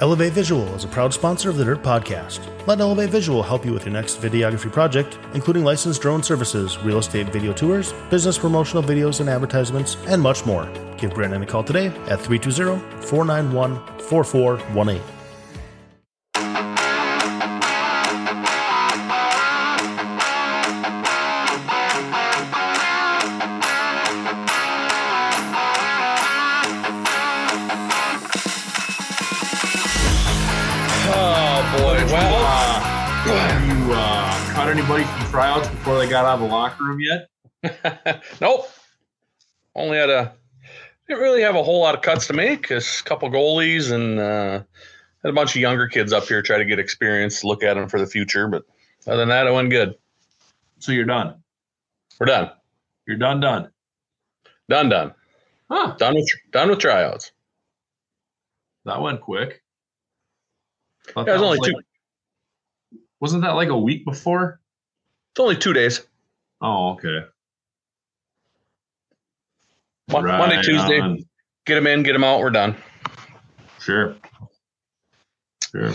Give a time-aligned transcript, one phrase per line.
[0.00, 2.40] Elevate Visual is a proud sponsor of the Dirt Podcast.
[2.66, 6.96] Let Elevate Visual help you with your next videography project, including licensed drone services, real
[6.96, 10.66] estate video tours, business promotional videos and advertisements, and much more.
[10.96, 15.19] Give Brandon a call today at 320 491 4418.
[36.00, 38.22] They got out of the locker room yet?
[38.40, 38.68] nope.
[39.74, 40.34] Only had a
[41.06, 42.70] didn't really have a whole lot of cuts to make.
[42.70, 44.62] A couple goalies and uh,
[45.22, 47.88] had a bunch of younger kids up here try to get experience, look at them
[47.88, 48.48] for the future.
[48.48, 48.64] But
[49.06, 49.94] other than that, it went good.
[50.78, 51.42] So you're done.
[52.18, 52.50] We're done.
[53.06, 53.40] You're done.
[53.40, 53.70] Done.
[54.68, 54.88] Done.
[54.88, 55.14] Done.
[55.70, 55.96] Huh?
[55.98, 57.32] Done with done with tryouts.
[58.84, 59.62] That went quick.
[61.14, 61.80] Yeah, it was only like- two.
[63.20, 64.59] Wasn't that like a week before?
[65.32, 66.06] It's only two days.
[66.60, 67.20] Oh, okay.
[70.10, 71.00] Mon- Monday, Tuesday.
[71.00, 71.24] on.
[71.66, 72.40] Get them in, get them out.
[72.40, 72.76] We're done.
[73.80, 74.16] Sure.
[75.70, 75.92] Sure.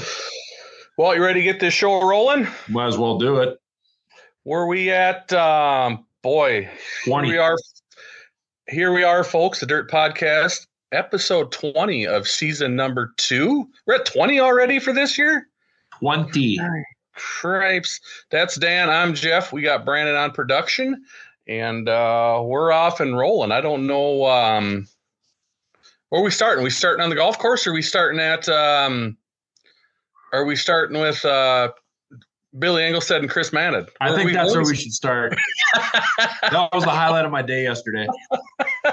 [0.97, 2.47] Well, you ready to get this show rolling?
[2.69, 3.59] Might as well do it.
[4.43, 5.31] Where we at?
[5.33, 6.69] Um, boy,
[7.05, 7.27] 20.
[7.27, 7.57] Here we are.
[8.69, 9.59] Here we are, folks.
[9.59, 13.67] The Dirt Podcast, episode twenty of season number two.
[13.85, 15.47] We're at twenty already for this year.
[15.99, 16.59] 20.
[17.15, 17.99] Cripes.
[18.29, 18.89] That's Dan.
[18.89, 19.51] I'm Jeff.
[19.51, 21.03] We got Brandon on production,
[21.47, 23.51] and uh, we're off and rolling.
[23.51, 24.25] I don't know.
[24.25, 24.87] Um,
[26.09, 26.63] where we starting?
[26.63, 28.47] We starting on the golf course, or we starting at?
[28.47, 29.17] Um,
[30.33, 31.71] are we starting with uh,
[32.59, 33.87] Billy Engelstead and Chris Madden?
[34.01, 35.35] I think that's where we should start.
[35.73, 38.07] that was the highlight of my day yesterday.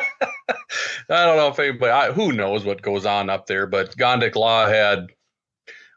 [1.11, 4.37] I don't know if anybody, I, who knows what goes on up there, but Gondik
[4.37, 5.09] Law had,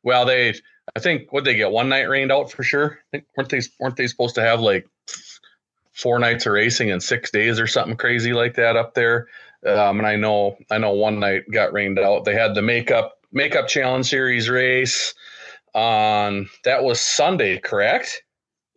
[0.04, 0.56] well, they,
[0.96, 3.00] I think, what they get one night rained out for sure.
[3.00, 4.88] I think, weren't they, weren't they supposed to have like
[5.94, 9.28] four nights of racing in six days or something crazy like that up there?
[9.66, 12.26] Um, and I know, I know one night got rained out.
[12.26, 15.16] They had the makeup, makeup challenge series race
[15.74, 18.22] on, that was Sunday, correct?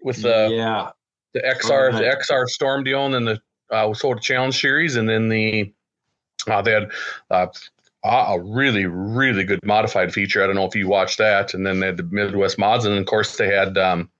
[0.03, 0.91] With the, yeah.
[1.35, 5.29] the XR, the XR Storm deal, and then the uh, Soda Challenge Series, and then
[5.29, 5.73] the
[6.47, 6.91] uh, they had
[7.31, 7.47] uh,
[8.09, 10.43] a really really good modified feature.
[10.43, 12.97] I don't know if you watched that, and then they had the Midwest mods, and
[12.97, 14.11] of course they had um,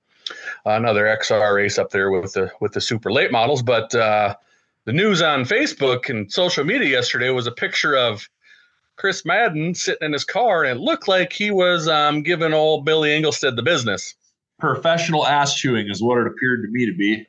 [0.65, 3.63] another XR race up there with the with the super late models.
[3.63, 4.35] But uh,
[4.85, 8.27] the news on Facebook and social media yesterday was a picture of
[8.95, 12.85] Chris Madden sitting in his car, and it looked like he was um, giving old
[12.85, 14.15] Billy Engelstead the business.
[14.59, 17.25] Professional ass chewing is what it appeared to me to be.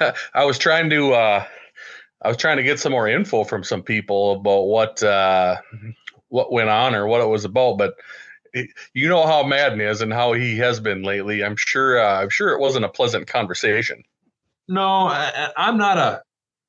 [0.34, 1.44] I was trying to uh,
[2.22, 5.56] I was trying to get some more info from some people about what uh,
[6.28, 7.94] what went on or what it was about, but
[8.52, 11.44] it, you know how Madden is and how he has been lately.
[11.44, 14.02] I'm sure uh, I'm sure it wasn't a pleasant conversation.
[14.68, 16.22] No, I, I'm not a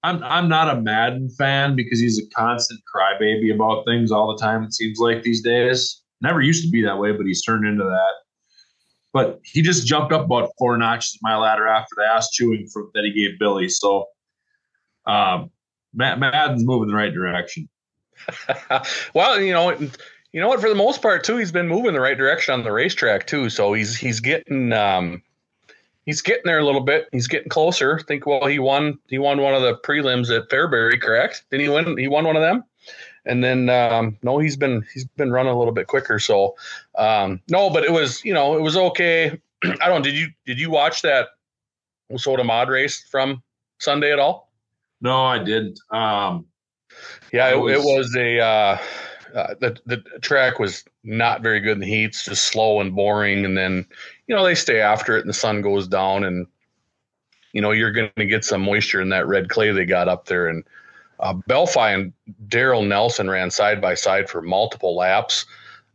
[0.03, 4.41] I'm I'm not a Madden fan because he's a constant crybaby about things all the
[4.41, 4.63] time.
[4.63, 6.01] It seems like these days.
[6.21, 8.13] Never used to be that way, but he's turned into that.
[9.13, 12.91] But he just jumped up about four notches my ladder after the ass chewing from,
[12.93, 13.69] that he gave Billy.
[13.69, 14.05] So,
[15.93, 17.67] Matt, Madden's moving in the right direction.
[19.13, 19.71] well, you know,
[20.31, 20.61] you know what?
[20.61, 23.49] For the most part, too, he's been moving the right direction on the racetrack too.
[23.49, 25.23] So he's he's getting um,
[26.05, 27.07] he's getting there a little bit.
[27.11, 27.99] He's getting closer.
[27.99, 31.43] I think well, he won he won one of the prelims at Fairbury, correct?
[31.49, 31.97] Didn't he win?
[31.97, 32.63] He won one of them.
[33.25, 36.19] And then um, no, he's been he's been running a little bit quicker.
[36.19, 36.55] So
[36.97, 39.39] um, no, but it was you know it was okay.
[39.81, 40.03] I don't.
[40.03, 41.29] Did you did you watch that
[42.17, 43.41] Soda Mod race from
[43.79, 44.48] Sunday at all?
[45.01, 45.79] No, I didn't.
[45.91, 46.45] Um,
[47.31, 48.77] Yeah, it, It it was- was a uh,
[49.35, 53.45] uh, the the track was not very good in the heats, just slow and boring.
[53.45, 53.85] And then
[54.27, 56.47] you know they stay after it, and the sun goes down, and
[57.53, 60.25] you know you're going to get some moisture in that red clay they got up
[60.25, 60.47] there.
[60.47, 60.63] And
[61.19, 62.13] uh, Belfi and
[62.47, 65.45] Daryl Nelson ran side by side for multiple laps,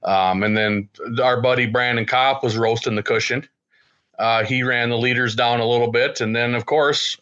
[0.05, 0.89] um, and then
[1.23, 3.47] our buddy Brandon Kopp was roasting the cushion.
[4.19, 7.17] Uh, he ran the leaders down a little bit, and then of course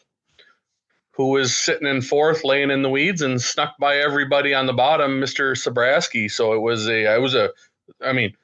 [1.13, 4.73] who was sitting in fourth, laying in the weeds, and snuck by everybody on the
[4.73, 6.31] bottom, Mister Sabraski.
[6.31, 7.51] So it was a, it was a,
[8.05, 8.35] I mean,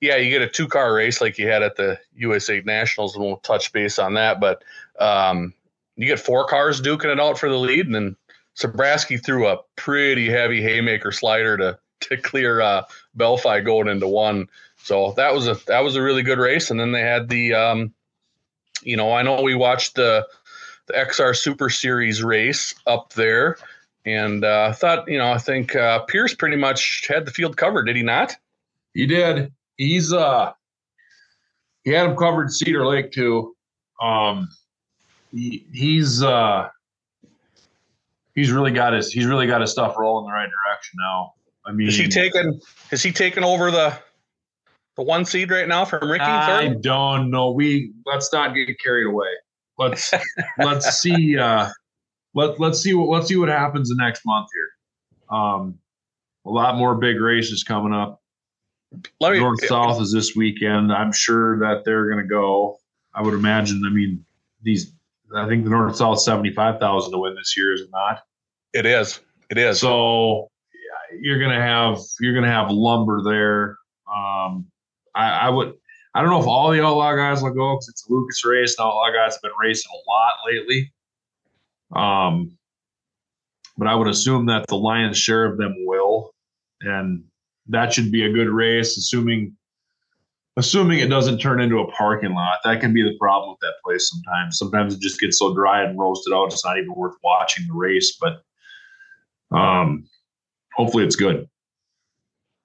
[0.00, 3.24] yeah, you get a two car race like you had at the USA Nationals, and
[3.24, 4.40] we'll touch base on that.
[4.40, 4.62] But
[4.98, 5.54] um,
[5.96, 8.16] you get four cars duking it out for the lead, and then
[8.56, 12.82] Sabraski threw a pretty heavy haymaker slider to to clear uh,
[13.16, 14.48] Belfi going into one.
[14.76, 16.70] So that was a that was a really good race.
[16.70, 17.94] And then they had the, um,
[18.82, 20.26] you know, I know we watched the
[20.86, 23.56] the XR Super Series race up there,
[24.04, 27.84] and uh, thought you know I think uh, Pierce pretty much had the field covered.
[27.86, 28.36] Did he not?
[28.94, 29.52] He did.
[29.76, 30.52] He's uh
[31.84, 33.54] he had him covered Cedar Lake too.
[34.00, 34.48] Um
[35.32, 36.68] he, he's uh
[38.34, 41.34] he's really got his he's really got his stuff rolling in the right direction now.
[41.66, 42.58] I mean Is he taking
[42.90, 43.98] is he taking over the
[44.96, 46.80] the one seed right now from Ricky I Thornton?
[46.80, 47.50] don't know.
[47.50, 49.28] We let's not get carried away.
[49.78, 50.12] Let's
[50.58, 51.70] let's see uh
[52.34, 55.38] let let's see what let's see what happens the next month here.
[55.38, 55.78] Um
[56.46, 58.22] a lot more big races coming up.
[59.20, 60.92] Let me North South is this weekend.
[60.92, 62.78] I'm sure that they're going to go.
[63.14, 63.82] I would imagine.
[63.84, 64.24] I mean,
[64.62, 64.92] these.
[65.34, 68.20] I think the North South seventy five thousand to win this year is it not.
[68.72, 69.20] it is.
[69.50, 69.80] It is.
[69.80, 70.48] So
[71.20, 73.76] you're going to have you're going to have lumber there.
[74.12, 74.66] Um,
[75.14, 75.74] I, I would.
[76.16, 78.74] I don't know if all the outlaw guys will go because it's a Lucas race.
[78.78, 80.90] And outlaw guys have been racing a lot lately.
[81.94, 82.56] Um,
[83.76, 86.32] but I would assume that the lion's share of them will,
[86.80, 87.22] and
[87.68, 89.54] that should be a good race, assuming
[90.56, 92.60] assuming it doesn't turn into a parking lot.
[92.64, 94.56] That can be the problem with that place sometimes.
[94.56, 97.74] Sometimes it just gets so dry and roasted out, it's not even worth watching the
[97.74, 98.18] race.
[98.18, 98.40] But
[99.54, 100.08] um,
[100.74, 101.46] hopefully, it's good.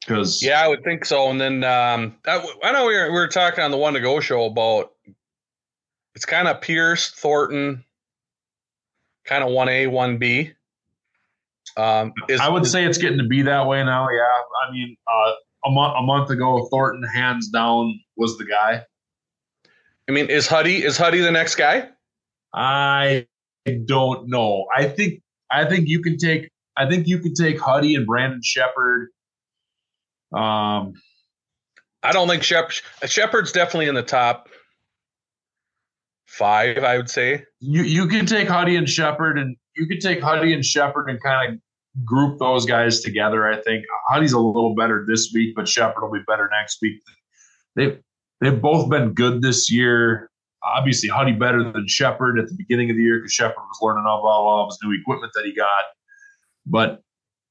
[0.02, 1.30] Because Yeah, I would think so.
[1.30, 4.00] And then um, I, I know we were, we were talking on the one to
[4.00, 4.92] go show about
[6.16, 7.86] it's kind of Pierce, Thornton,
[9.26, 10.52] kind of one A, one B.
[11.78, 14.08] Um, is, I would is- say it's getting to be that way now.
[14.10, 14.24] Yeah,
[14.68, 15.32] I mean, uh,
[15.66, 18.84] a month a month ago, Thornton hands down was the guy.
[20.10, 21.88] I mean, is Huddy is Huddy the next guy?
[22.54, 23.28] I
[23.86, 24.66] don't know.
[24.76, 28.42] I think I think you can take I think you can take Huddy and Brandon
[28.44, 29.10] Sheppard.
[30.34, 30.94] Um,
[32.04, 32.72] I don't think Shep,
[33.06, 34.48] Sheppard's definitely in the top
[36.26, 36.80] five.
[36.80, 37.44] I would say.
[37.60, 41.22] you you can take Huddy and Sheppard, and you can take Huddy and Sheppard and
[41.22, 43.48] kind of group those guys together.
[43.48, 47.02] I think Huddy's a little better this week, but Sheppard will be better next week.
[47.76, 48.00] They've
[48.40, 50.30] they've both been good this year.
[50.64, 54.06] Obviously, Huddy better than Sheppard at the beginning of the year because Sheppard was learning
[54.08, 55.86] all, all, all of his new equipment that he got.
[56.66, 57.02] But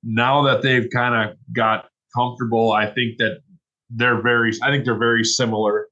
[0.05, 3.41] now that they've kind of got comfortable, I think that
[3.91, 4.53] they're very.
[4.62, 5.89] I think they're very similar.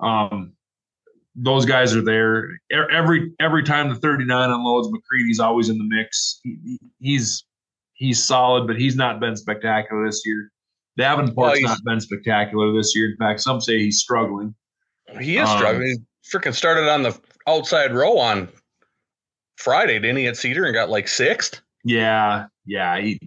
[0.00, 0.52] Um,
[1.34, 2.50] those guys are there
[2.90, 4.88] every every time the 39 unloads.
[4.88, 6.40] McCreadie's always in the mix.
[6.42, 7.44] He, he- he's
[7.94, 10.50] he's solid, but he's not been spectacular this year.
[10.98, 13.10] Davenport's not been spectacular this year.
[13.10, 14.54] In fact, some say he's struggling.
[15.20, 15.86] He is Um, struggling.
[16.22, 17.18] He freaking started on the
[17.48, 18.48] outside row on
[19.56, 21.62] Friday, didn't he, at Cedar and got like sixth?
[21.84, 23.00] Yeah, yeah.
[23.00, 23.18] He,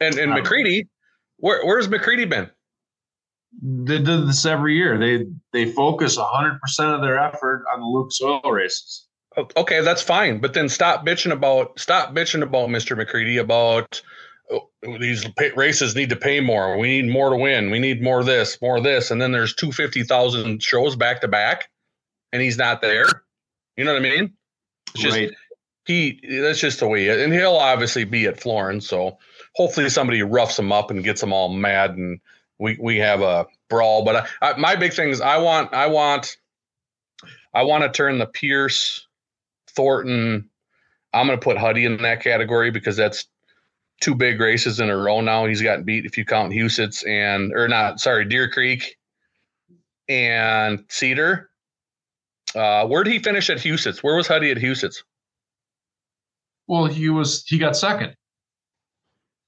[0.00, 0.86] And and McCreadie,
[1.44, 2.50] where where's McCreadie been?
[3.62, 4.98] they do this every year.
[4.98, 9.06] They they focus 100 percent of their effort on the Lucas Oil races.
[9.36, 12.96] Okay, that's fine, but then stop bitching about stop bitching about Mr.
[12.96, 14.00] McCreadie about
[14.50, 16.78] oh, these pay, races need to pay more.
[16.78, 17.70] We need more to win.
[17.70, 21.28] We need more this, more this, and then there's two fifty thousand shows back to
[21.28, 21.68] back,
[22.32, 23.06] and he's not there.
[23.76, 24.32] You know what I mean?
[24.94, 25.30] It's just right.
[25.84, 26.20] he.
[26.40, 28.88] That's just the way, and he'll obviously be at Florence.
[28.88, 29.18] So
[29.54, 32.20] hopefully somebody roughs them up and gets them all mad, and
[32.58, 34.04] we we have a brawl.
[34.04, 36.36] But I, I, my big thing is I want I want
[37.52, 39.06] I want to turn the Pierce
[39.68, 40.48] Thornton.
[41.12, 43.26] I'm going to put Huddy in that category because that's
[44.00, 45.46] two big races in a row now.
[45.46, 48.00] He's gotten beat if you count Huset's and or not.
[48.00, 48.96] Sorry, Deer Creek
[50.08, 51.50] and Cedar.
[52.54, 54.02] Uh, where did he finish at Huset's?
[54.02, 55.04] Where was Huddy at Huset's?
[56.66, 58.16] Well, he was he got second.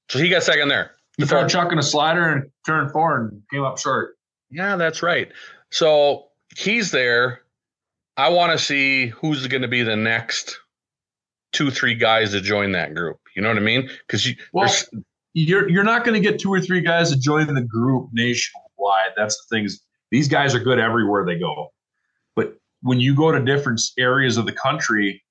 [0.09, 0.93] So he got second there.
[1.17, 4.17] He started chucking a slider and turned four and came up short.
[4.51, 5.31] Yeah, that's right.
[5.71, 7.41] So he's there.
[8.17, 10.59] I want to see who's going to be the next
[11.53, 13.19] two, three guys to join that group.
[13.35, 13.89] You know what I mean?
[14.07, 14.71] Because you, well,
[15.35, 19.11] you're you're not going to get two or three guys to join the group nationwide.
[19.17, 21.73] That's the thing is these guys are good everywhere they go,
[22.35, 25.23] but when you go to different areas of the country,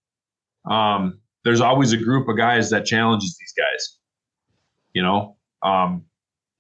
[0.70, 3.98] um, there's always a group of guys that challenges these guys.
[4.96, 6.06] You know, um,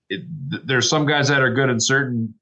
[0.10, 2.36] it, th- there's some guys that are good in certain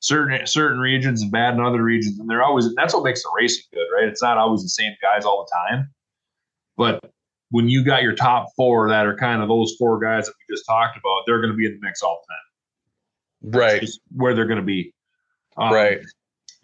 [0.00, 3.30] certain certain regions and bad in other regions, and they're always that's what makes the
[3.36, 4.08] racing good, right?
[4.08, 5.90] It's not always the same guys all the time,
[6.78, 7.12] but
[7.50, 10.54] when you got your top four that are kind of those four guys that we
[10.54, 13.60] just talked about, they're going to be in the mix all the time.
[13.60, 14.94] right, where they're going to be.
[15.58, 16.00] Um, right.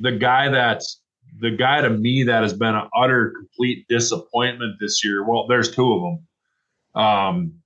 [0.00, 1.00] The guy that's
[1.38, 5.22] the guy to me that has been an utter complete disappointment this year.
[5.22, 7.02] Well, there's two of them.
[7.02, 7.60] Um,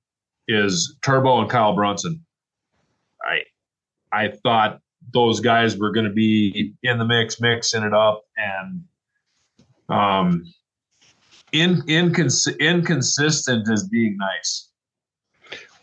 [0.49, 2.25] is Turbo and Kyle Bronson.
[3.23, 3.43] I
[4.13, 4.81] I thought
[5.13, 8.85] those guys were going to be in the mix, mixing it up, and
[9.89, 10.53] um,
[11.53, 14.69] in, incons- inconsistent as being nice.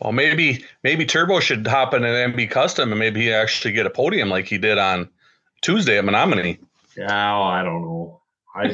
[0.00, 3.86] Well, maybe maybe Turbo should hop in an MB Custom and maybe he actually get
[3.86, 5.08] a podium like he did on
[5.60, 6.58] Tuesday at Menomonie.
[6.96, 8.21] Yeah, I don't know.
[8.54, 8.68] I,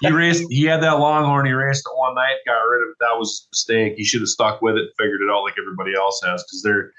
[0.00, 0.44] he raced.
[0.50, 1.46] He had that Longhorn.
[1.46, 2.96] He raced it one night, got rid of it.
[3.00, 3.94] That was a mistake.
[3.96, 6.42] He should have stuck with it, and figured it out like everybody else has.
[6.42, 6.92] Because they're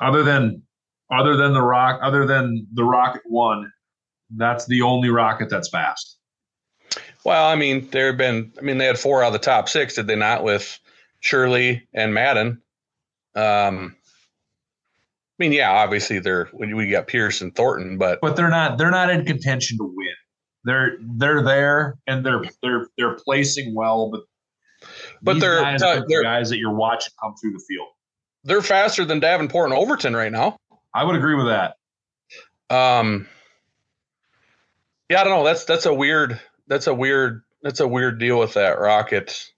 [0.00, 0.62] other than
[1.10, 3.70] other than the rock, other than the Rocket One,
[4.36, 6.16] that's the only rocket that's fast.
[7.24, 8.52] Well, I mean, there have been.
[8.58, 10.44] I mean, they had four out of the top six, did they not?
[10.44, 10.78] With
[11.20, 12.62] Shirley and Madden.
[13.34, 13.94] Um,
[15.38, 18.90] I mean, yeah, obviously they're we got Pierce and Thornton, but but they're not they're
[18.90, 20.14] not in contention to win.
[20.64, 24.22] They're they're there and they're they're they're placing well, but
[25.22, 27.88] but they're guys, uh, they're guys that you're watching come through the field.
[28.44, 30.58] They're faster than Davenport and Overton right now.
[30.94, 31.76] I would agree with that.
[32.70, 33.26] Um,
[35.08, 35.44] yeah, I don't know.
[35.44, 39.50] That's that's a weird that's a weird that's a weird deal with that rocket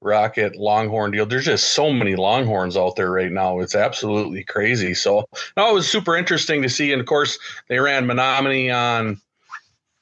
[0.00, 1.26] rocket longhorn deal.
[1.26, 3.60] There's just so many longhorns out there right now.
[3.60, 4.94] It's absolutely crazy.
[4.94, 5.24] So
[5.56, 6.92] no, it was super interesting to see.
[6.92, 9.20] And of course, they ran Menomonie on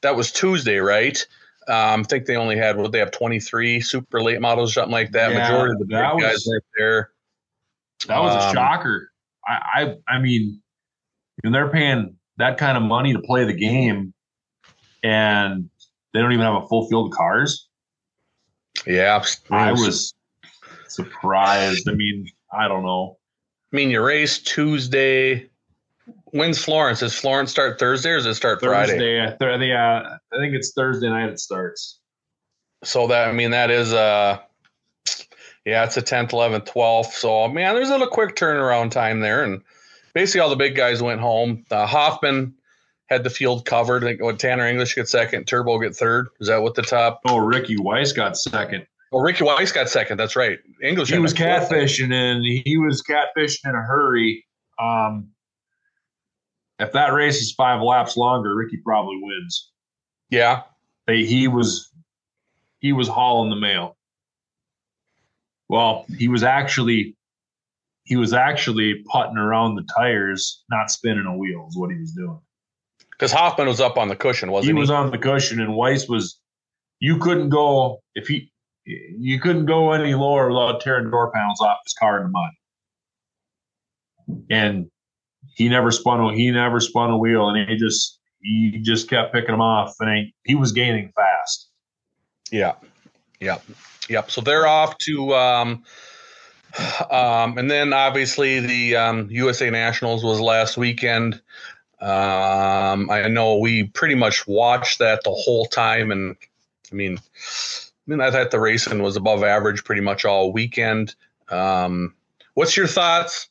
[0.02, 1.16] that was Tuesday, right?
[1.69, 5.12] Um, I think they only had what they have 23 super late models, something like
[5.12, 5.30] that.
[5.33, 7.11] Yeah, Majority of the big was- guys right there.
[8.09, 9.12] That was a Um, shocker.
[9.47, 9.61] I,
[10.09, 10.62] I I mean,
[11.42, 14.14] when they're paying that kind of money to play the game,
[15.02, 15.69] and
[16.12, 17.69] they don't even have a full field of cars.
[18.87, 20.14] Yeah, I was
[20.88, 21.88] surprised.
[21.88, 23.19] I mean, I don't know.
[23.73, 25.50] I mean, you race Tuesday.
[26.33, 27.01] When's Florence?
[27.01, 28.93] Does Florence start Thursday or does it start Friday?
[28.93, 31.99] Thursday, I th- yeah, I think it's Thursday night it starts.
[32.85, 34.39] So that I mean that is uh
[35.65, 37.15] yeah, it's a tenth, eleventh, twelfth.
[37.15, 39.61] So man, there's a little quick turnaround time there, and
[40.15, 41.65] basically all the big guys went home.
[41.71, 42.55] Uh, Hoffman
[43.09, 44.05] had the field covered.
[44.05, 46.29] I think what Tanner English get second, Turbo get third.
[46.41, 47.21] Is that what the top?
[47.27, 48.87] Oh, Ricky Weiss got second.
[49.13, 50.19] Oh, Ricky Weiss got second.
[50.19, 50.59] That's right.
[50.83, 51.11] English.
[51.11, 54.47] He was catfishing and he was catfishing in a hurry.
[54.79, 55.29] Um,
[56.81, 59.71] if that race is five laps longer, Ricky probably wins.
[60.31, 60.63] Yeah,
[61.07, 61.91] They, he was
[62.81, 63.97] he was hauling the mail.
[65.69, 67.17] Well, he was actually
[68.05, 71.67] he was actually putting around the tires, not spinning a wheel.
[71.69, 72.41] Is what he was doing.
[73.13, 74.81] because Hoffman was up on the cushion, wasn't he he?
[74.81, 76.39] was on the cushion, and Weiss was.
[77.03, 78.53] You couldn't go if he.
[78.85, 82.51] You couldn't go any lower without tearing door panels off his car in the mud.
[84.51, 84.91] And
[85.61, 86.21] he never spun.
[86.21, 89.95] a He never spun a wheel, and he just he just kept picking them off,
[90.00, 91.69] and he, he was gaining fast.
[92.50, 92.76] Yeah.
[93.40, 93.62] Yep.
[94.09, 94.31] Yep.
[94.31, 95.85] So they're off to um
[97.11, 101.35] um and then obviously the um USA Nationals was last weekend.
[102.00, 106.37] Um I know we pretty much watched that the whole time and
[106.90, 111.14] I mean I mean I thought the racing was above average pretty much all weekend.
[111.50, 112.14] Um
[112.55, 113.50] what's your thoughts?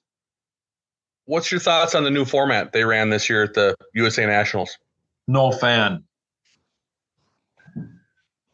[1.30, 4.76] What's your thoughts on the new format they ran this year at the USA Nationals?
[5.28, 6.04] No fan.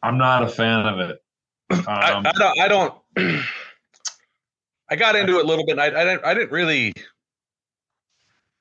[0.02, 1.18] I'm not a fan of it.
[1.88, 2.60] I, Um, I don't.
[2.60, 2.94] I don't.
[4.90, 5.78] I got into it a little bit.
[5.78, 6.24] I, I didn't.
[6.26, 6.92] I didn't really.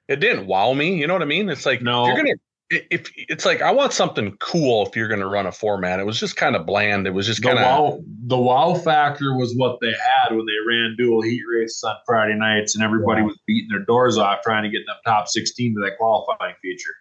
[0.08, 0.96] It didn't wow me.
[0.96, 1.50] You know what I mean?
[1.50, 2.06] It's like No.
[2.08, 2.36] you're gonna.
[2.72, 6.20] If it's like I want something cool, if you're gonna run a format, it was
[6.20, 7.06] just kind of bland.
[7.06, 10.46] It was just the kind of wow the wow factor was what they had when
[10.46, 14.42] they ran dual heat races on Friday nights, and everybody was beating their doors off
[14.42, 16.96] trying to get them top 16 to that qualifying feature.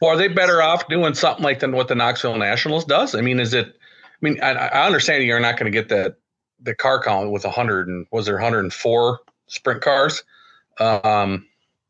[0.00, 3.14] Well, are they better off doing something like than what the Knoxville Nationals does?
[3.14, 3.68] I mean, is it?
[3.68, 6.16] I mean, I, I understand you're not going to get that
[6.60, 10.22] the car count with 100 and was there 104 sprint cars.
[10.78, 11.46] Um,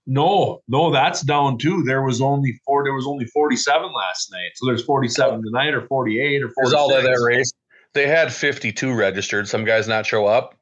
[0.06, 1.82] No, no, that's down too.
[1.82, 2.84] There was only four.
[2.84, 6.54] There was only 47 last night, so there's 47 tonight, or 48, or 46.
[6.56, 7.50] There's all of that race.
[7.94, 9.48] They had 52 registered.
[9.48, 10.56] Some guys not show up.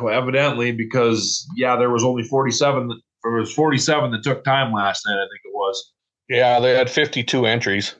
[0.00, 2.88] Well, evidently, because yeah, there was only 47.
[2.88, 5.14] That, there was 47 that took time last night.
[5.14, 5.92] I think it was.
[6.28, 7.94] Yeah, they had 52 entries.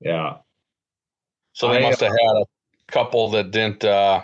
[0.00, 0.36] Yeah.
[1.52, 2.44] So they I, must have had a
[2.92, 4.22] couple that didn't uh,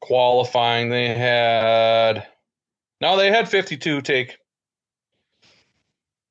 [0.00, 0.90] qualifying.
[0.90, 2.26] They had
[3.00, 4.36] no, they had 52 take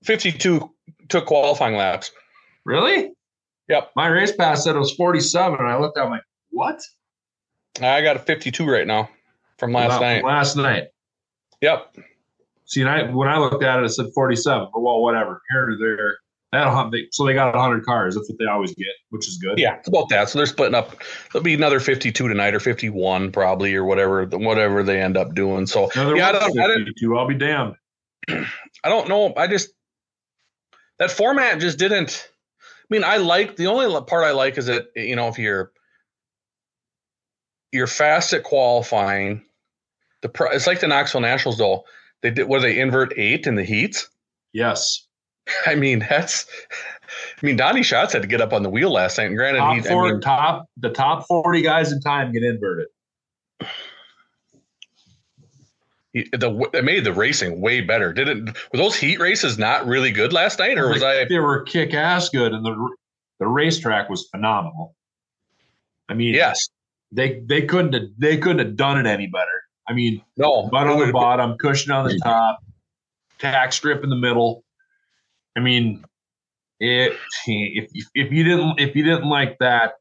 [0.03, 0.69] 52
[1.09, 2.11] took qualifying laps.
[2.65, 3.11] Really?
[3.67, 3.91] Yep.
[3.95, 5.97] My race pass said it was 47, and I looked.
[5.97, 6.81] I'm like, what?
[7.81, 9.09] I got a 52 right now
[9.57, 10.23] from last Wow, night.
[10.23, 10.87] Last night.
[11.61, 11.95] Yep.
[12.65, 14.69] See, and I, when I looked at it, it said 47.
[14.73, 15.41] But well, whatever.
[15.51, 16.17] Here or there.
[16.51, 18.15] That'll they, so they got 100 cars.
[18.15, 19.59] That's what they always get, which is good.
[19.59, 20.29] Yeah, it's about that.
[20.29, 20.95] So they're splitting up.
[21.31, 25.67] There'll be another 52 tonight or 51 probably or whatever whatever they end up doing.
[25.67, 27.17] So No, there yeah, I don't, I 52.
[27.17, 27.75] I'll be damned.
[28.29, 29.31] I don't know.
[29.37, 29.69] I just
[30.99, 32.29] that format just didn't.
[32.61, 35.71] I mean, I like the only part I like is that you know if you're
[37.71, 39.43] you're fast at qualifying,
[40.21, 41.83] the pro, it's like the Knoxville Nationals though.
[42.21, 44.09] They did where they invert eight in the heats.
[44.53, 45.07] Yes.
[45.65, 46.45] I mean that's.
[47.41, 49.27] I mean, Donny Schatz had to get up on the wheel last night.
[49.27, 52.43] And granted, top, he, four, I mean, top the top forty guys in time get
[52.43, 52.87] inverted.
[56.13, 58.13] He, the it made the racing way better.
[58.13, 61.25] Didn't Were those heat races not really good last night, or was I?
[61.25, 62.89] They were kick ass good, and the
[63.39, 64.95] the racetrack was phenomenal.
[66.09, 66.67] I mean, Yes.
[67.11, 69.63] they they couldn't have, they couldn't have done it any better.
[69.87, 70.67] I mean, No.
[70.71, 72.59] butt on the bottom, cushion on the top,
[73.39, 74.63] tack strip in the middle.
[75.55, 76.03] I mean,
[76.79, 77.13] it
[77.45, 79.93] if if you didn't if you didn't like that,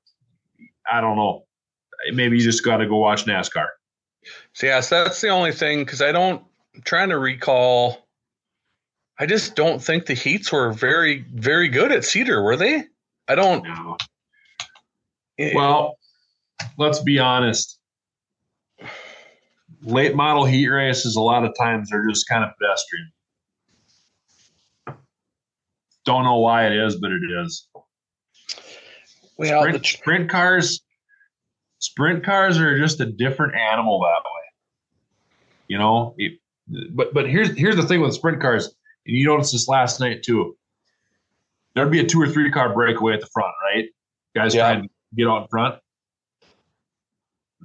[0.90, 1.44] I don't know.
[2.12, 3.66] Maybe you just got to go watch NASCAR.
[4.52, 6.42] So yes, that's the only thing because I don't.
[6.74, 8.06] I'm trying to recall.
[9.18, 12.84] I just don't think the heats were very very good at Cedar, were they?
[13.28, 13.64] I don't.
[13.64, 13.96] No.
[15.38, 15.98] eh, Well,
[16.76, 17.78] let's be honest.
[19.82, 23.12] Late model heat races, a lot of times they're just kind of pedestrian.
[26.04, 27.68] Don't know why it is, but it is.
[29.36, 30.80] well, sprint, the, sprint cars,
[31.78, 34.42] sprint cars are just a different animal that way.
[35.68, 36.38] You know, it-
[36.94, 38.66] but but here's here's the thing with sprint cars,
[39.06, 40.56] and you noticed this last night too.
[41.74, 43.86] There'd be a two or three car breakaway at the front, right?
[44.34, 44.70] Guys Yeah.
[44.72, 45.80] trying to get out in front.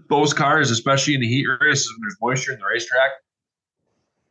[0.09, 3.11] Those cars, especially in the heat races when there's moisture in the racetrack,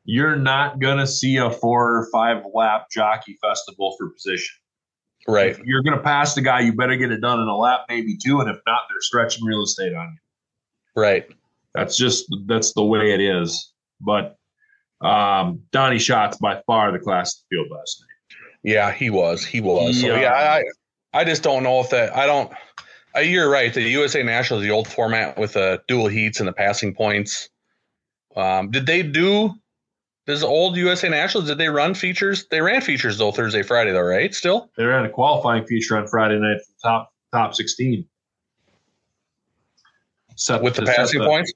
[0.04, 4.56] you're not gonna see a four or five lap jockey festival for position
[5.28, 5.50] right.
[5.50, 7.80] if you're going to pass the guy, you better get it done in a lap,
[7.88, 8.40] maybe two.
[8.40, 11.00] And if not, they're stretching real estate on you.
[11.00, 11.26] Right.
[11.74, 13.72] That's just that's the way it is.
[14.00, 14.36] But
[15.00, 18.38] um, Donny Schatz by far the class field last night.
[18.62, 19.44] Yeah, he was.
[19.44, 20.00] He was.
[20.00, 20.20] So, Yeah.
[20.20, 20.62] yeah, I,
[21.20, 22.16] I just don't know if that.
[22.16, 22.52] I don't.
[23.16, 23.72] Uh, you're right.
[23.74, 27.48] The USA National is the old format with the dual heats and the passing points.
[28.36, 29.54] Um, did they do
[30.26, 31.48] this old USA Nationals?
[31.48, 32.46] Did they run features?
[32.50, 34.34] They ran features though Thursday, Friday though, right?
[34.34, 34.70] Still.
[34.76, 38.06] They ran a qualifying feature on Friday night for the top top sixteen.
[40.36, 41.52] Set, with the passing points.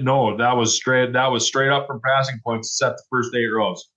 [0.00, 1.12] No, that was straight.
[1.12, 3.88] That was straight up from passing points set the first eight rows.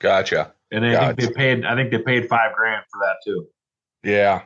[0.00, 0.52] Gotcha.
[0.72, 1.64] And I think they paid.
[1.64, 3.46] I think they paid five grand for that too.
[4.02, 4.42] Yeah,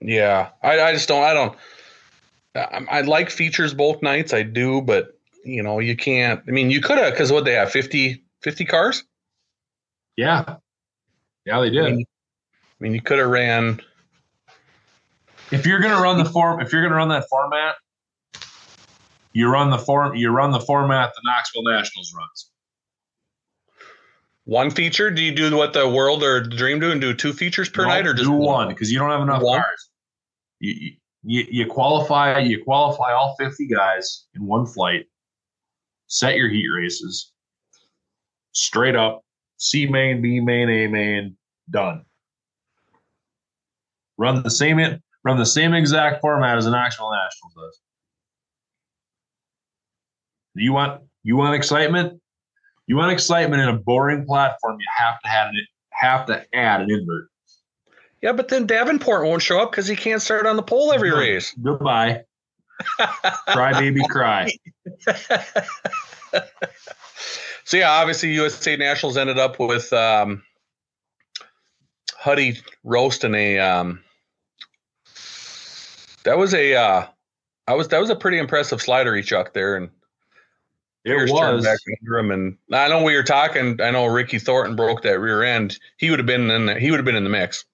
[0.00, 0.50] yeah.
[0.62, 1.22] I, I just don't.
[1.24, 1.56] I don't.
[2.54, 4.32] I, I like features both nights.
[4.32, 5.15] I do, but
[5.46, 6.42] you know, you can't.
[6.46, 9.04] I mean, you could have because what they have 50, 50 cars.
[10.16, 10.56] Yeah,
[11.44, 11.94] yeah, they I did.
[11.96, 12.06] mean,
[12.54, 13.80] I mean, you could have ran.
[15.52, 17.76] if you're gonna run the form, if you're gonna run that format,
[19.32, 20.16] you run the form.
[20.16, 22.50] You run the format the Knoxville Nationals runs.
[24.44, 25.10] One feature?
[25.10, 27.88] Do you do what the World or Dream do and do two features per No,
[27.88, 29.60] night, or just do one because you don't have enough One?
[29.60, 29.90] cars.
[30.60, 30.92] You,
[31.24, 35.06] you you qualify you qualify all 50 guys in one flight.
[36.08, 37.32] Set your heat races
[38.52, 39.22] straight up.
[39.58, 41.36] C main, B main, A main,
[41.70, 42.04] done.
[44.18, 44.78] Run the same
[45.24, 47.80] run the same exact format as an actual national does.
[50.54, 52.20] You want you want excitement?
[52.86, 54.78] You want excitement in a boring platform?
[54.78, 55.66] You have to have it.
[55.90, 57.28] Have to add an invert.
[58.22, 61.10] Yeah, but then Davenport won't show up because he can't start on the pole every
[61.10, 61.54] race.
[61.62, 62.22] Goodbye.
[63.48, 64.50] Cry baby cry.
[67.64, 70.44] So yeah, obviously USA Nationals ended up with um,
[72.16, 73.58] Huddy roasting a.
[73.58, 74.04] Um,
[76.22, 76.74] that was a.
[76.76, 77.06] Uh,
[77.66, 79.90] I was that was a pretty impressive slider he chucked there, and
[81.04, 81.64] It Pierce was.
[81.64, 82.30] back under him.
[82.30, 83.80] And I know we were talking.
[83.80, 85.76] I know Ricky Thornton broke that rear end.
[85.96, 86.66] He would have been in.
[86.66, 87.64] The, he would have been in the mix.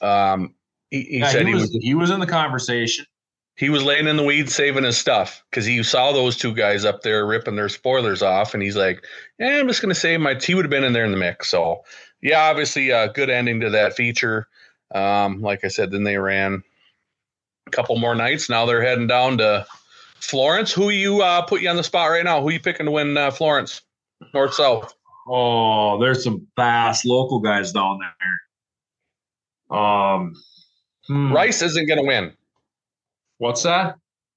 [0.00, 0.54] Um,
[0.90, 3.04] he, he Yeah, said he, he was, was he was in the conversation.
[3.56, 6.84] He was laying in the weeds saving his stuff because he saw those two guys
[6.84, 9.04] up there ripping their spoilers off, and he's like,
[9.38, 11.50] "Yeah, I'm just gonna save my." He would have been in there in the mix.
[11.50, 11.84] So,
[12.20, 14.48] yeah, obviously a good ending to that feature.
[14.92, 16.62] Um, like I said, then they ran
[17.66, 18.48] a couple more nights.
[18.48, 19.66] Now they're heading down to
[20.16, 20.72] Florence.
[20.72, 22.42] Who you uh, put you on the spot right now?
[22.42, 23.82] Who you picking to win uh, Florence,
[24.32, 24.94] North South?
[25.28, 29.78] Oh, there's some fast local guys down there.
[29.78, 30.34] Um,
[31.06, 32.32] hmm, Rice isn't gonna win.
[33.38, 33.96] What's that?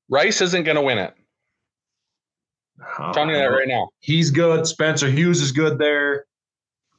[0.09, 1.13] Rice isn't gonna win it.
[2.99, 3.89] I'm telling you that right now.
[3.99, 4.67] He's good.
[4.67, 6.25] Spencer Hughes is good there.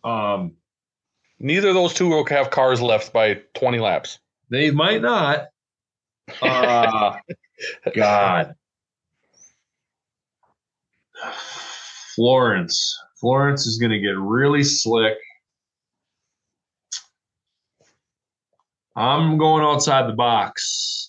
[0.05, 0.57] Um,
[1.41, 4.19] Neither of those two will have cars left by 20 laps.
[4.51, 5.47] they might not.
[6.43, 7.17] Uh,
[7.95, 8.55] God.
[12.17, 12.99] Florence.
[13.21, 15.17] Florence is going to get really slick.
[18.97, 21.08] I'm going outside the box.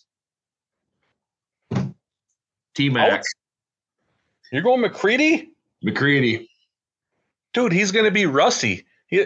[2.79, 3.21] T Mac.
[4.53, 5.49] You're going McCreadie?
[5.85, 6.47] McCreadie.
[7.53, 8.85] Dude, he's going to be rusty.
[9.07, 9.25] He,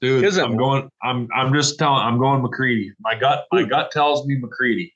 [0.00, 2.92] Dude, Isn't- I'm going I'm I'm just telling I'm going McCreadie.
[3.00, 4.92] My gut my gut tells me McCreadie.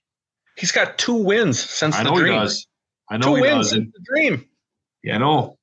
[0.57, 2.67] he's got two wins since I the know he does.
[3.11, 3.73] I know Two he wins does.
[3.73, 4.49] And the dream.
[5.03, 5.59] yeah, I know.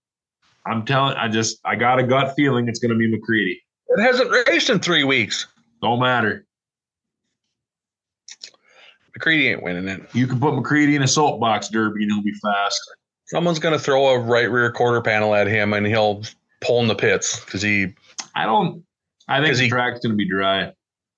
[0.67, 3.57] I'm telling I just I got a gut feeling it's gonna be McCreadie.
[3.87, 5.47] It hasn't raced in three weeks.
[5.81, 6.45] Don't matter.
[9.17, 10.01] McCreadie ain't winning it.
[10.13, 12.79] You can put McCreadie in a soapbox derby and he'll be fast.
[13.25, 16.23] Someone's going to throw a right rear quarter panel at him and he'll
[16.61, 17.93] pull in the pits because he
[18.35, 18.83] I don't
[19.27, 20.63] I think the he- track's gonna be dry.
[20.65, 20.73] I-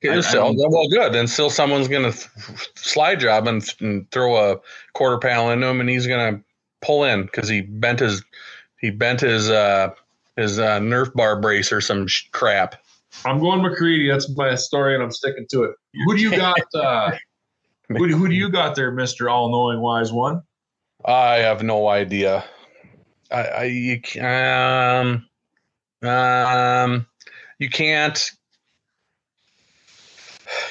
[0.06, 1.13] I still, don't- well good.
[1.13, 2.29] Then still someone's going to
[2.75, 4.60] slide job and, and throw a
[4.93, 6.43] quarter panel into him and he's going to
[6.82, 8.21] pull in because he bent his
[8.82, 9.89] he bent his uh
[10.36, 12.75] his uh, Nerf bar brace or some sh- crap.
[13.23, 14.12] I'm going McCreadie.
[14.12, 15.75] That's my story, and I'm sticking to it.
[16.06, 16.58] Who do you got?
[16.73, 17.12] Uh,
[17.98, 20.41] who, who do you got there, Mister All Knowing Wise One?
[21.06, 22.46] I have no idea.
[23.32, 25.28] I, I you um
[26.08, 27.08] um
[27.60, 28.32] you can't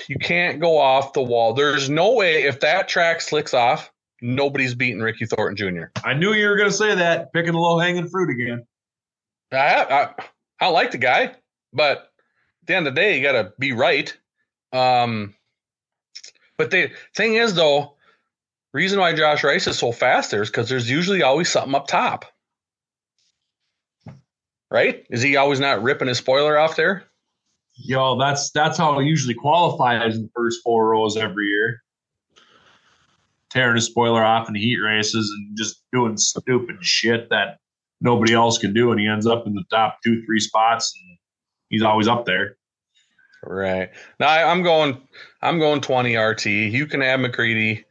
[0.08, 1.54] you can't go off the wall.
[1.54, 5.86] There's no way if that track slicks off, nobody's beating Ricky Thornton Jr.
[6.04, 7.32] I knew you were going to say that.
[7.32, 8.64] Picking the low hanging fruit again.
[9.52, 10.24] I, I
[10.66, 11.34] I like the guy,
[11.72, 14.16] but at the end of the day, you got to be right.
[14.72, 15.34] Um,
[16.62, 17.94] but the thing is, though,
[18.72, 21.88] reason why Josh Rice is so fast there is because there's usually always something up
[21.88, 22.24] top.
[24.70, 25.04] Right?
[25.10, 27.02] Is he always not ripping his spoiler off there?
[27.74, 31.82] Yo, that's that's how he usually qualifies in the first four rows every year.
[33.50, 37.58] Tearing his spoiler off in heat races and just doing stupid shit that
[38.00, 41.18] nobody else can do, and he ends up in the top two, three spots, and
[41.70, 42.56] he's always up there.
[43.44, 43.90] Right.
[44.20, 45.00] Now I, I'm going.
[45.40, 46.46] I'm going 20 RT.
[46.46, 47.84] You can add McCreadie.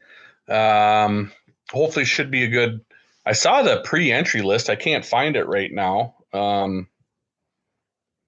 [0.47, 1.31] Um,
[1.71, 2.81] hopefully, should be a good.
[3.25, 4.69] I saw the pre-entry list.
[4.69, 6.15] I can't find it right now.
[6.33, 6.87] Um,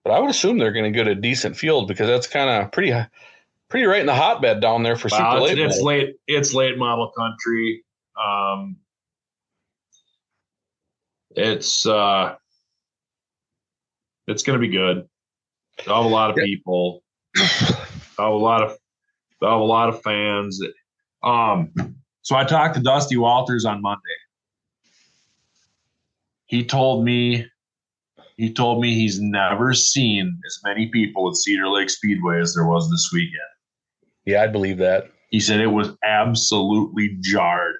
[0.03, 2.71] but I would assume they're going to get a decent field because that's kind of
[2.71, 2.93] pretty,
[3.69, 5.57] pretty right in the hotbed down there for super late.
[5.57, 6.15] it's, it's late.
[6.27, 7.85] It's late model country.
[8.21, 8.77] Um,
[11.31, 12.35] it's uh,
[14.27, 15.07] it's going to be good.
[15.79, 17.01] Have a lot of people.
[17.37, 18.69] I'll have a lot of
[19.41, 20.61] have a lot of fans.
[21.23, 21.71] Um,
[22.21, 23.99] so I talked to Dusty Walters on Monday.
[26.45, 27.47] He told me
[28.37, 32.65] he told me he's never seen as many people at Cedar Lake Speedway as there
[32.65, 33.39] was this weekend.
[34.25, 35.09] Yeah, I believe that.
[35.29, 37.75] He said it was absolutely jarred.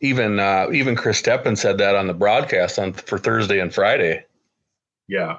[0.00, 4.24] Even uh, even Chris Steppen said that on the broadcast on for Thursday and Friday,
[5.08, 5.38] Yeah.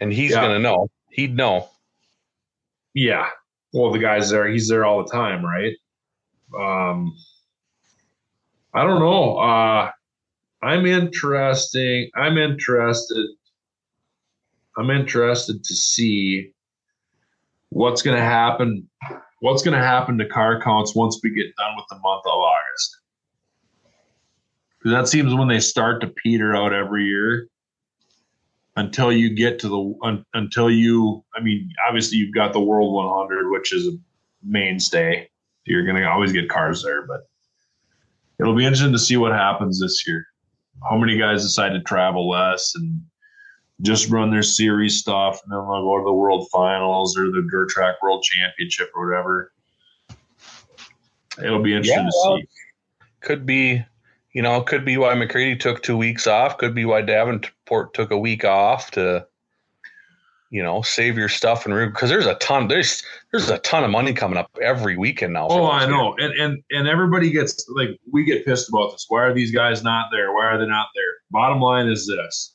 [0.00, 0.40] and he's Yeah.
[0.40, 0.88] going to know.
[1.10, 1.68] He'd know.
[2.94, 3.28] Yeah.
[3.72, 4.48] Well, the guy's there.
[4.48, 5.74] He's there all the time, right?
[6.58, 7.16] Um,
[8.74, 9.36] I don't know.
[9.38, 9.90] Uh,
[10.62, 12.10] I'm interesting.
[12.14, 13.26] I'm interested.
[14.76, 16.52] I'm interested to see
[17.70, 18.88] what's going to happen.
[19.40, 22.32] What's going to happen to car counts once we get done with the month of
[22.32, 22.98] August?
[24.78, 27.48] Because that seems when they start to peter out every year
[28.80, 32.92] until you get to the un, until you i mean obviously you've got the world
[32.94, 33.92] 100 which is a
[34.42, 35.28] mainstay.
[35.66, 37.28] You're going to always get cars there but
[38.38, 40.26] it'll be interesting to see what happens this year.
[40.88, 43.00] How many guys decide to travel less and
[43.82, 47.46] just run their series stuff and then they'll go to the world finals or the
[47.50, 49.52] dirt track world championship or whatever.
[51.42, 52.48] It'll be interesting Yeah, to well, see.
[53.20, 53.84] could be,
[54.32, 56.58] you know, could be why McCreadie took two weeks off.
[56.58, 57.02] Could be why
[57.70, 59.26] Davenport took a week off to,
[60.50, 63.90] you know, save your stuff and because there's a ton there's there's a ton of
[63.90, 65.46] money coming up every weekend now.
[65.48, 69.06] Oh, I know, and and and everybody gets like we get pissed about this.
[69.08, 70.32] Why are these guys not there?
[70.32, 71.04] Why are they not there?
[71.30, 72.54] Bottom line is this: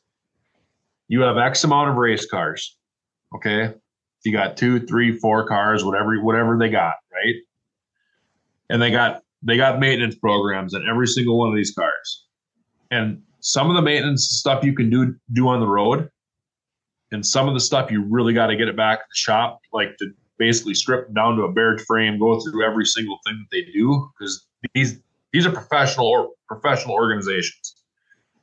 [1.07, 2.77] you have X amount of race cars.
[3.33, 3.73] Okay,
[4.25, 7.35] you got two, three, four cars, whatever, whatever they got, right?
[8.69, 12.25] And they got they got maintenance programs in every single one of these cars,
[12.91, 16.09] and some of the maintenance stuff you can do do on the road,
[17.11, 19.59] and some of the stuff you really got to get it back at the shop,
[19.71, 23.55] like to basically strip down to a bare frame, go through every single thing that
[23.55, 24.99] they do because these
[25.31, 27.75] these are professional or professional organizations.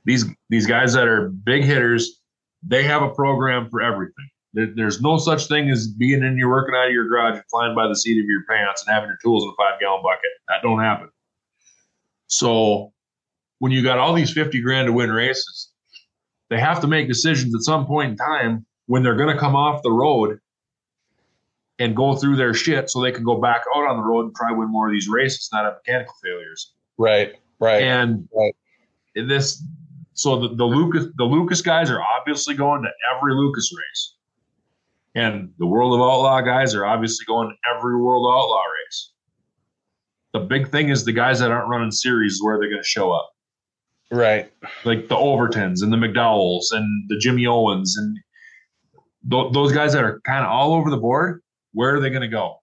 [0.04, 2.20] These these guys that are big hitters,
[2.62, 4.28] they have a program for everything.
[4.54, 7.44] There, there's no such thing as being in your working out of your garage and
[7.50, 10.02] flying by the seat of your pants and having your tools in a five gallon
[10.04, 10.30] bucket.
[10.46, 11.08] That don't happen.
[12.28, 12.92] So
[13.62, 15.70] when you got all these 50 grand to win races,
[16.50, 19.54] they have to make decisions at some point in time when they're going to come
[19.54, 20.40] off the road
[21.78, 24.34] and go through their shit so they can go back out on the road and
[24.34, 26.72] try to win more of these races, not have mechanical failures.
[26.98, 27.34] Right.
[27.60, 27.84] Right.
[27.84, 28.52] And Right.
[29.14, 29.62] this,
[30.14, 34.16] so the, the Lucas the Lucas guys are obviously going to every Lucas race,
[35.14, 39.12] and the World of Outlaw guys are obviously going to every World of Outlaw race.
[40.32, 43.12] The big thing is the guys that aren't running series where they're going to show
[43.12, 43.30] up,
[44.12, 44.52] right.
[44.84, 48.18] like the Overtons and the McDowells and the Jimmy Owens and
[49.30, 51.42] th- those guys that are kind of all over the board.
[51.72, 52.60] Where are they going to go?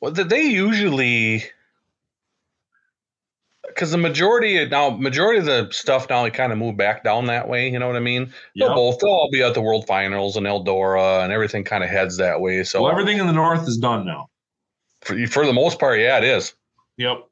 [0.00, 1.44] Well, they usually
[3.66, 7.02] because the majority of- now majority of the stuff now they kind of move back
[7.02, 7.68] down that way.
[7.70, 8.32] You know what I mean?
[8.54, 11.90] They'll both they'll all be at the World Finals and Eldora and everything kind of
[11.90, 12.62] heads that way.
[12.64, 14.28] So Well, everything in the North is done now.
[15.00, 16.54] for, for the most part, yeah, it is.
[16.98, 17.24] Yep.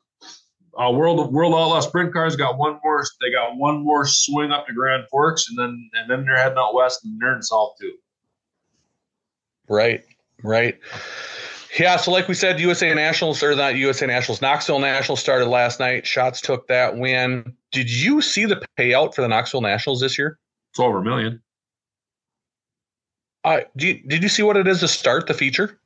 [0.78, 3.02] Uh, World World Outlaw Sprint Cars got one more.
[3.20, 6.58] They got one more swing up to Grand Forks, and then and then they're heading
[6.58, 7.92] out west, and they're in South too.
[9.68, 10.02] Right,
[10.42, 10.78] right.
[11.78, 15.80] Yeah, so like we said, USA Nationals or not USA Nationals, Knoxville Nationals started last
[15.80, 16.06] night.
[16.06, 17.54] Schatz took that win.
[17.70, 20.38] Did you see the payout for the Knoxville Nationals this year?
[20.70, 21.42] It's over a million.
[23.44, 25.80] Uh, do you, did you see what it is to start the feature?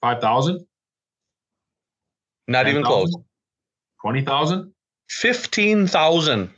[0.00, 0.66] Five thousand.
[2.48, 3.14] Not even close.
[4.02, 4.72] Twenty thousand.
[5.08, 6.50] Fifteen thousand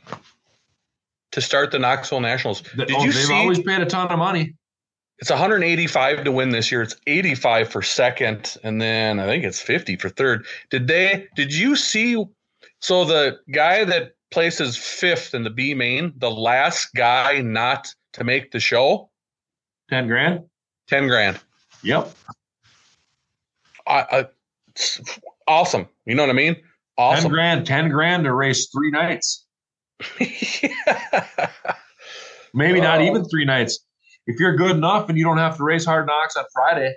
[1.31, 2.61] to start the Knoxville Nationals.
[2.61, 3.33] Did oh, you oh, they've see?
[3.33, 4.53] always paid a ton of money.
[5.17, 6.83] it's 185 to win this year.
[6.83, 10.45] It's 85 for second, and then I think it's 50 for third.
[10.69, 11.27] Did they?
[11.35, 12.23] Did you see?
[12.81, 18.23] So the guy that places fifth in the B main, the last guy not to
[18.23, 19.09] make the show,
[19.89, 20.43] Ten grand.
[20.87, 21.39] 10 grand.
[21.83, 22.11] Yep.
[23.85, 24.25] I, I,
[24.69, 25.01] it's
[25.47, 25.87] awesome.
[26.05, 26.55] You know what I mean?
[26.97, 27.65] Ten grand.
[27.65, 29.45] Ten grand to race three nights.
[32.53, 33.83] Maybe not even three nights.
[34.27, 36.93] If you're good enough and you don't have to race hard knocks on Friday,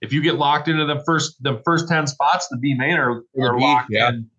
[0.00, 3.22] if you get locked into the first the first ten spots, the B main are,
[3.40, 4.08] are B, locked yeah.
[4.08, 4.30] in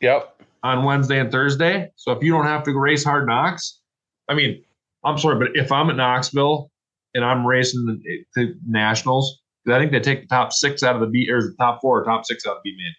[0.00, 0.40] yep.
[0.62, 1.90] on Wednesday and Thursday.
[1.96, 3.80] So if you don't have to race hard knocks,
[4.28, 4.62] I mean,
[5.04, 6.70] I'm sorry, but if I'm at Knoxville
[7.14, 11.00] and I'm racing the, the nationals, I think they take the top six out of
[11.00, 12.94] the B or the top four or top six out of the B main.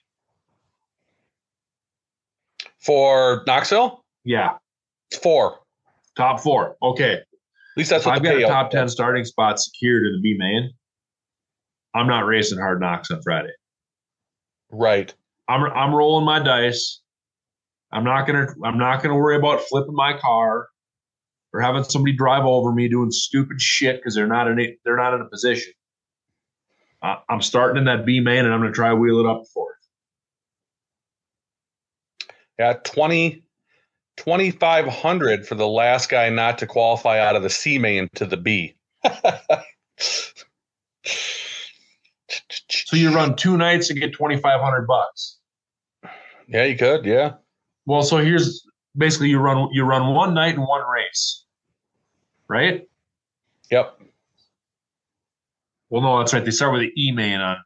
[2.81, 4.57] For Knoxville, Yeah,
[5.11, 5.59] it's four.
[6.17, 6.75] top four.
[6.81, 7.13] Okay.
[7.13, 7.23] At
[7.77, 10.71] least that's what I've got a top 10 starting spot secured in the B main.
[11.93, 13.51] I'm not racing hard knocks on Friday.
[14.71, 15.13] Right.
[15.47, 17.01] I'm I'm rolling my dice.
[17.91, 20.67] I'm not gonna I'm not gonna worry about flipping my car
[21.53, 24.95] or having somebody drive over me doing stupid shit because they're not in a, they're
[24.97, 25.73] not in a position.
[27.01, 29.71] Uh, I'm starting in that B main and I'm gonna try wheel it up for
[29.71, 29.80] it.
[32.61, 33.41] Yeah, 20,
[34.17, 38.37] 2,500 for the last guy not to qualify out of the C main to the
[38.37, 38.75] B.
[42.69, 45.37] So you run two nights and get 2,500 bucks.
[46.47, 47.03] Yeah, you could.
[47.05, 47.33] Yeah.
[47.85, 51.43] Well, so here's basically you run you run one night and one race,
[52.47, 52.87] right?
[53.69, 53.99] Yep.
[55.89, 56.45] Well, no, that's right.
[56.45, 57.57] They start with the E main on,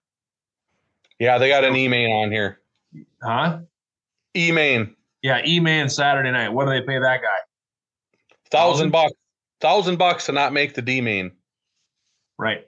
[1.20, 2.60] Yeah, they got an E main on here.
[3.22, 3.60] huh?
[4.36, 6.50] E main, Yeah, E main Saturday night.
[6.50, 7.28] What do they pay that guy?
[8.52, 9.14] thousand bucks,
[9.60, 11.32] thousand bucks to not make the D main.
[12.38, 12.62] Right.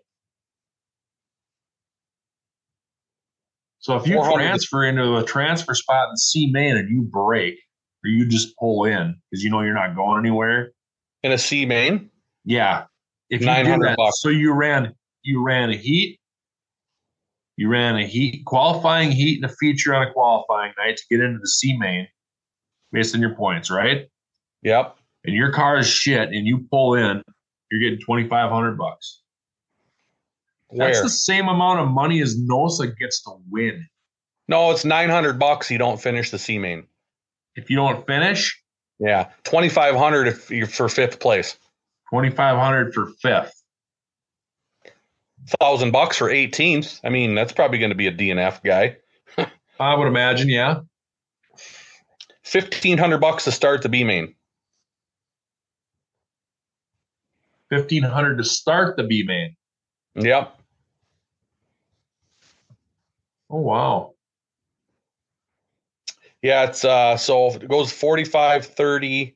[3.79, 7.55] So if you transfer into a transfer spot in C main and you break,
[8.03, 10.71] or you just pull in because you know you're not going anywhere,
[11.23, 12.09] In a C main,
[12.43, 12.85] yeah.
[13.29, 14.21] If you did 900 that, bucks.
[14.21, 16.19] so you ran you ran a heat,
[17.57, 21.19] you ran a heat qualifying heat and a feature on a qualifying night to get
[21.23, 22.07] into the C main,
[22.91, 24.07] based on your points, right?
[24.61, 24.95] yep.
[25.25, 27.21] And your car is shit, and you pull in,
[27.69, 29.21] you're getting twenty five hundred bucks.
[30.71, 33.85] That's the same amount of money as Nosa gets to win.
[34.47, 35.69] No, it's nine hundred bucks.
[35.71, 36.85] You don't finish the C main.
[37.55, 38.61] If you don't finish,
[38.99, 41.57] Yeah, twenty five hundred if you're for fifth place.
[42.09, 43.56] twenty five hundred for fifth.
[45.47, 46.99] Thousand bucks for eighteenth.
[47.03, 48.97] I mean, that's probably going to be a DNF guy.
[49.79, 50.81] I would imagine, yeah.
[52.43, 54.35] Fifteen hundred bucks to start the B main.
[57.69, 59.55] Fifteen hundred to start the B main.
[60.15, 60.57] Yep.
[63.49, 64.13] Oh wow.
[66.41, 69.35] Yeah, it's uh so it goes 45, 30,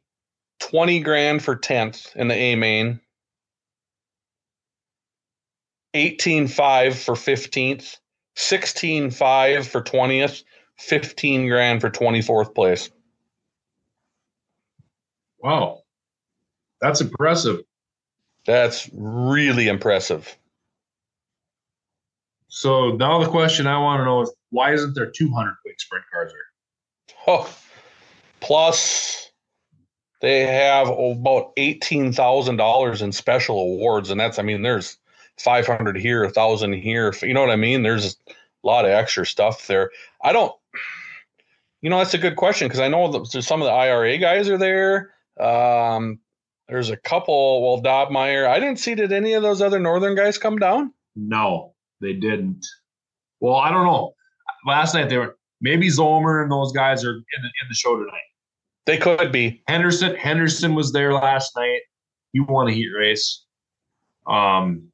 [0.60, 3.00] 20 grand for 10th in the A main.
[5.94, 7.98] 18.5 for 15th,
[8.38, 10.44] 16.5 for 20th,
[10.78, 12.90] 15 grand for 24th place.
[15.40, 15.82] Wow.
[16.80, 17.62] That's impressive.
[18.46, 20.38] That's really impressive.
[22.48, 26.06] So now the question I want to know is why isn't there 200 quick sprint
[26.12, 27.28] cars there?
[27.28, 27.54] Oh,
[28.40, 29.32] plus
[30.22, 34.98] they have about eighteen thousand dollars in special awards, and that's I mean there's
[35.42, 37.14] five hundred here, a thousand here.
[37.22, 37.84] You know what I mean?
[37.84, 39.92] There's a lot of extra stuff there.
[40.24, 40.54] I don't.
[41.82, 44.48] You know that's a good question because I know that some of the IRA guys
[44.50, 45.14] are there.
[45.40, 46.20] Um,
[46.68, 47.62] there's a couple.
[47.62, 48.48] Well, Dob Dobmeier.
[48.48, 48.96] I didn't see.
[48.96, 50.94] Did any of those other Northern guys come down?
[51.16, 52.66] No, they didn't.
[53.40, 54.14] Well, I don't know.
[54.66, 57.98] Last night they were maybe Zomer and those guys are in the, in the show
[57.98, 58.22] tonight.
[58.86, 59.62] They could be.
[59.68, 61.82] Henderson Henderson was there last night.
[62.32, 63.44] He won a heat race.
[64.28, 64.91] Um.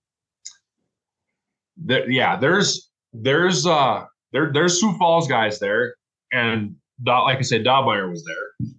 [1.77, 5.95] There, yeah, there's there's uh there there's Sioux Falls guys there,
[6.31, 8.69] and dot like I said, Dobmeier was there.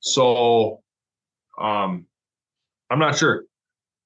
[0.00, 0.80] So,
[1.60, 2.06] um,
[2.90, 3.44] I'm not sure.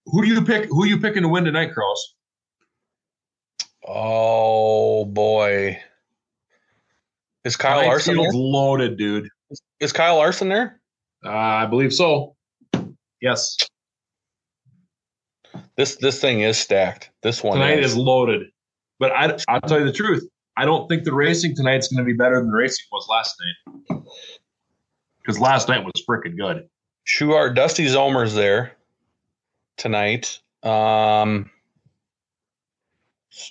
[0.07, 0.68] Who do you pick?
[0.68, 2.14] Who are you picking to win tonight, Cross?
[3.87, 5.79] Oh boy,
[7.44, 8.31] is Kyle Tonight's Larson there?
[8.33, 9.29] loaded, dude.
[9.81, 10.81] Is Kyle Larson there?
[11.25, 12.35] Uh, I believe so.
[13.20, 13.57] Yes,
[15.76, 17.10] This this thing is stacked.
[17.22, 17.92] This one tonight is.
[17.92, 18.42] is loaded.
[18.98, 20.26] But I, I'll tell you the truth.
[20.56, 23.34] I don't think the racing tonight's going to be better than the racing was last
[23.40, 24.02] night.
[25.20, 26.68] Because last night was freaking good.
[27.06, 28.76] Schuhart, Dusty Zomer's there
[29.76, 30.40] tonight.
[30.62, 31.50] Um,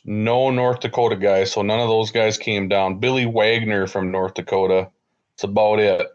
[0.06, 3.00] no North Dakota guys, so none of those guys came down.
[3.00, 4.90] Billy Wagner from North Dakota.
[5.32, 6.08] That's about it.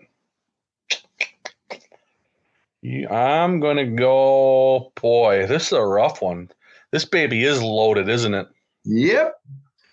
[3.10, 4.92] I'm gonna go.
[5.00, 6.50] Boy, this is a rough one.
[6.90, 8.48] This baby is loaded, isn't it?
[8.84, 9.34] Yep.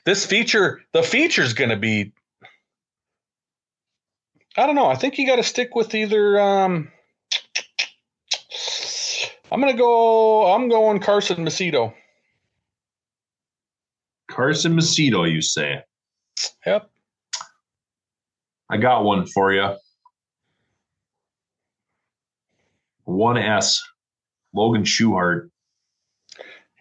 [0.05, 2.13] This feature, the feature's gonna be.
[4.57, 4.87] I don't know.
[4.87, 6.39] I think you got to stick with either.
[6.39, 6.89] Um,
[9.51, 10.53] I'm gonna go.
[10.53, 11.93] I'm going Carson Macedo.
[14.29, 15.81] Carson Macedo, you say?
[16.65, 16.89] Yep.
[18.69, 19.75] I got one for you.
[23.05, 23.81] One S.
[24.53, 25.49] Logan Schuhart.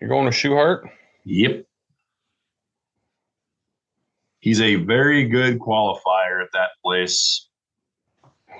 [0.01, 0.89] You're going with Schuhart.
[1.25, 1.65] Yep.
[4.41, 7.49] He's a very good qualifier at that place.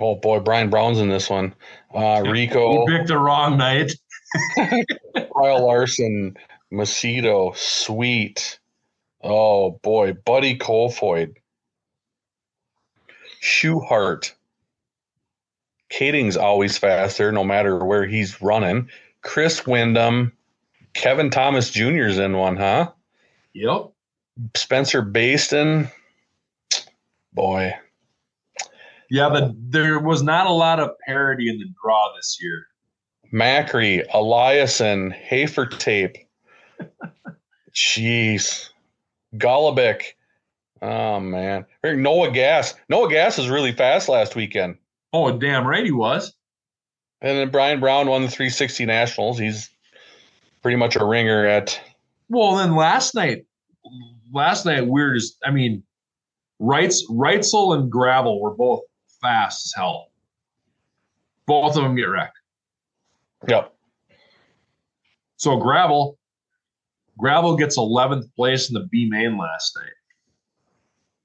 [0.01, 1.55] Oh boy, Brian Brown's in this one.
[1.95, 3.93] Uh, Rico, He picked the wrong night.
[4.57, 6.37] Kyle Larson,
[6.73, 8.59] Macedo, Sweet.
[9.23, 11.35] Oh boy, Buddy Kofoid,
[13.43, 14.33] Schuhart.
[15.95, 18.89] Kading's always faster, no matter where he's running.
[19.23, 20.33] Chris Windom,
[20.93, 22.91] Kevin Thomas Jr.'s in one, huh?
[23.53, 23.93] Yep.
[24.57, 25.91] Spencer Bayston.
[27.33, 27.73] Boy,
[29.09, 32.67] Yeah, but there was not a lot of parity in the draw this year.
[33.33, 36.27] Macri, Eliason, Hafertepe.
[37.75, 38.69] Jeez.
[39.37, 40.03] Golubic.
[40.83, 41.67] Oh man.
[41.85, 42.75] Noah Gass.
[42.89, 44.77] Noah Gass is really fast last weekend.
[45.15, 46.35] Oh, damn right he was.
[47.21, 49.39] And then Brian Brown won the 360 Nationals.
[49.39, 49.71] He's
[50.61, 51.81] pretty much a ringer at
[52.29, 53.47] Well, then last night,
[54.33, 55.85] last night we were just, I mean,
[56.61, 58.81] Reitz, Reutzel and Gravel were both
[59.23, 60.09] fast as hell.
[61.47, 62.39] Both of them get wrecked.
[63.47, 63.73] Yep.
[65.37, 66.19] So Gravel,
[67.19, 69.93] Gravel gets 11th place in the B main last night.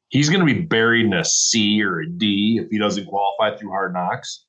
[0.09, 3.55] He's going to be buried in a C or a D if he doesn't qualify
[3.55, 4.45] through hard knocks.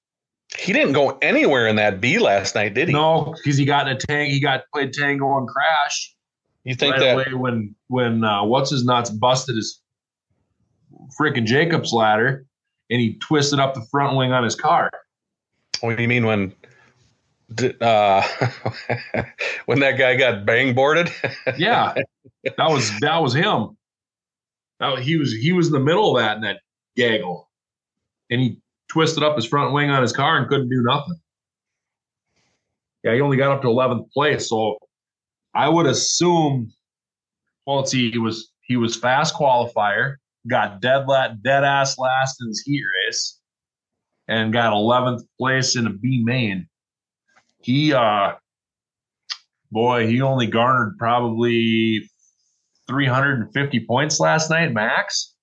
[0.59, 2.95] He didn't go anywhere in that B last night, did he?
[2.95, 4.33] No, because he got in a tank.
[4.33, 6.15] He got played tango and crash
[6.65, 9.81] You think right that away when when uh, what's his nuts busted his
[11.19, 12.47] freaking Jacob's ladder
[12.91, 14.91] and he twisted up the front wing on his car.
[15.81, 16.53] what do you mean when
[17.81, 18.23] uh
[19.67, 21.11] when that guy got bang boarded?
[21.57, 21.95] Yeah,
[22.45, 23.77] that was that was him.
[24.81, 26.61] That was- he was he was in the middle of that in that
[26.97, 27.49] gaggle,
[28.31, 31.21] and he twisted up his front wing on his car and couldn't do nothing.
[33.05, 34.79] Yeah, he only got up to 11th place, so
[35.55, 36.73] I would assume.
[37.67, 40.17] Well, let's see, he was he was fast qualifier,
[40.49, 43.39] got dead la- dead ass last in his heat race,
[44.29, 46.69] and got 11th place in a B main.
[47.61, 48.35] He uh
[49.71, 52.10] boy, he only garnered probably
[52.91, 55.35] 350 points last night, max,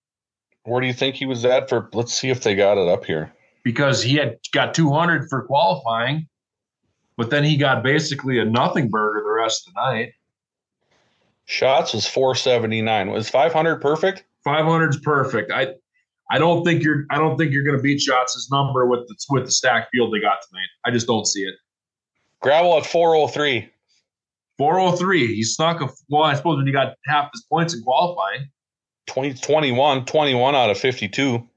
[0.65, 3.05] Where do you think he was at for let's see if they got it up
[3.05, 3.33] here.
[3.63, 6.27] because he had got 200 for qualifying,
[7.15, 10.13] but then he got basically a nothing burger the rest of the night.
[11.45, 13.09] Schatz was 479.
[13.11, 14.25] Was 500 perfect?
[14.43, 15.51] 500 is perfect.
[15.51, 15.73] I
[16.29, 19.15] I don't think you're I don't think you're going to beat Schatz' number with the
[19.29, 20.67] with the stacked field they got tonight.
[20.85, 21.55] I just don't see it.
[22.41, 23.69] Gravel at 403.
[24.58, 25.36] 403.
[25.36, 28.49] He snuck a well, I suppose when you got half his points in qualifying.
[29.08, 31.47] 20, 21, 21 out of 52.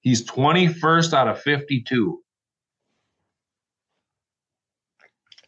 [0.00, 2.22] He's 21st out of 52.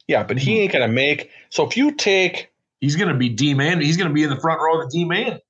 [0.07, 1.31] Yeah, but he ain't gonna make.
[1.51, 2.51] So if you take,
[2.81, 3.81] He's going to be D man.
[3.81, 5.41] He's going to be in the front row of the D man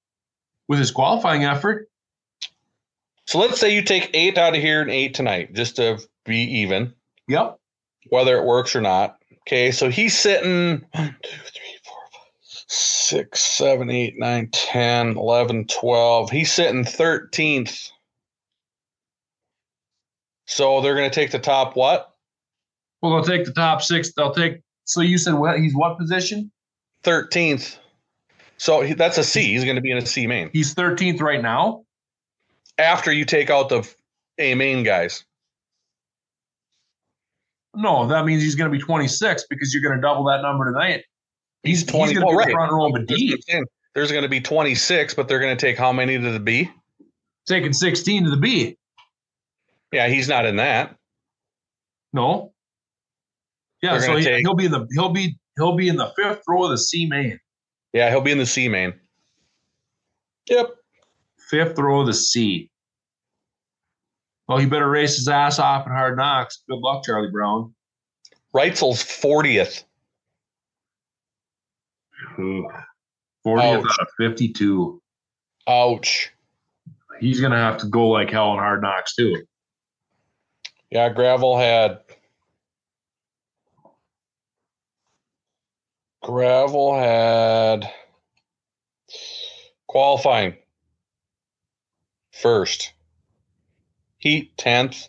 [0.66, 1.88] with his qualifying effort.
[3.26, 6.38] so let's say you take eight out of here and eight tonight, just to be
[6.60, 6.94] even,
[7.28, 7.58] Yep.
[8.08, 9.17] whether it works or not.
[9.48, 15.68] Okay, so he's sitting one, two, three, four, five, six, seven, eight, nine, 10, 11,
[15.68, 16.30] 12.
[16.30, 17.88] He's sitting 13th.
[20.46, 22.14] So they're going to take the top what?
[23.00, 24.12] Well, they'll take the top six.
[24.12, 24.60] They'll take.
[24.84, 25.58] So you said what?
[25.58, 26.50] He's what position?
[27.04, 27.78] 13th.
[28.58, 29.54] So he, that's a C.
[29.54, 30.50] He's going to be in a C main.
[30.52, 31.86] He's 13th right now.
[32.76, 33.90] After you take out the
[34.36, 35.24] A main guys.
[37.78, 40.64] No, that means he's going to be 26 because you're going to double that number
[40.64, 41.04] tonight.
[41.62, 42.50] He's, 20 He's right.
[42.50, 43.40] front row of a D.
[43.94, 46.70] There's going to be 26, but they're going to take how many to the B?
[47.46, 48.76] taking 16 to the B.
[49.92, 50.96] Yeah, he's not in that.
[52.12, 52.52] No.
[53.80, 56.42] Yeah, so he, take- he'll be in the he'll be he'll be in the fifth
[56.48, 57.38] row of the C main.
[57.92, 58.92] Yeah, he'll be in the C main.
[60.50, 60.70] Yep.
[61.48, 62.70] Fifth row of the C.
[64.48, 66.62] Well, he better race his ass off in hard knocks.
[66.68, 67.74] Good luck, Charlie Brown.
[68.54, 69.84] Reutzel's 40th.
[72.38, 72.72] 40th
[73.46, 73.84] Ouch.
[73.84, 75.02] out of 52.
[75.68, 76.32] Ouch.
[77.20, 79.44] He's gonna have to go like hell in hard knocks too.
[80.90, 82.00] Yeah, Gravel had.
[86.22, 87.90] Gravel had
[89.86, 90.54] qualifying
[92.32, 92.92] first.
[94.18, 95.08] Heat 10th.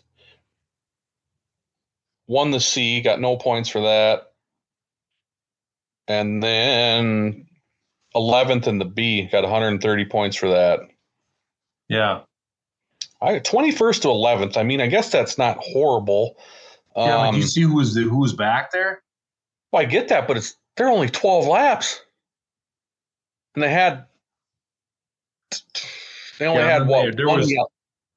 [2.26, 4.32] Won the C, got no points for that.
[6.06, 7.46] And then
[8.14, 10.80] 11th in the B, got 130 points for that.
[11.88, 12.20] Yeah.
[13.20, 14.56] I 21st to 11th.
[14.56, 16.36] I mean, I guess that's not horrible.
[16.96, 19.02] Yeah, Um, but you see who was the, who was back there?
[19.72, 22.00] well, I get that, but it's they're only 12 laps,
[23.54, 24.06] and they had
[26.38, 27.70] they only Yeah, had what there- there one, was yellow,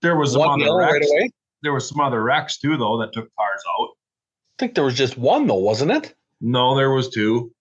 [0.04, 1.10] There was some one other right wrecks.
[1.10, 1.30] away.
[1.64, 3.88] There was some other wrecks too, though, that took cars out.
[3.88, 6.14] I think there was just one though, wasn't it?
[6.41, 7.51] No, there was two.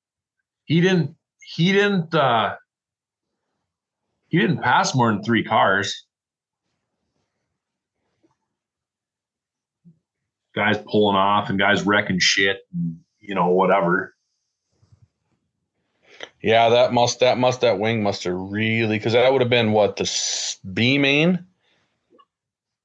[0.64, 1.14] He didn't.
[1.54, 2.12] He didn't.
[2.14, 2.56] uh
[4.28, 6.04] He didn't pass more than three cars.
[10.54, 14.14] Guys pulling off and guys wrecking shit, and, you know, whatever.
[16.42, 19.72] Yeah, that must that must that wing must have really because that would have been
[19.72, 21.46] what the s- B main.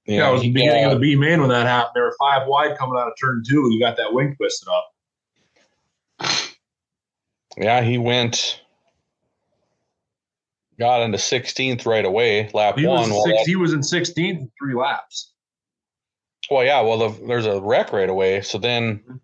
[0.07, 1.91] Yeah, it was the beginning of the B main when that happened.
[1.95, 3.69] There were five wide coming out of turn two.
[3.73, 4.91] You got that wing twisted up.
[7.57, 8.61] Yeah, he went.
[10.79, 13.09] Got into 16th right away, lap He one.
[13.09, 15.33] was, six, that- he was in 16th in three laps.
[16.51, 16.81] Well, yeah.
[16.81, 18.41] Well, the, there's a wreck right away.
[18.41, 19.19] So then,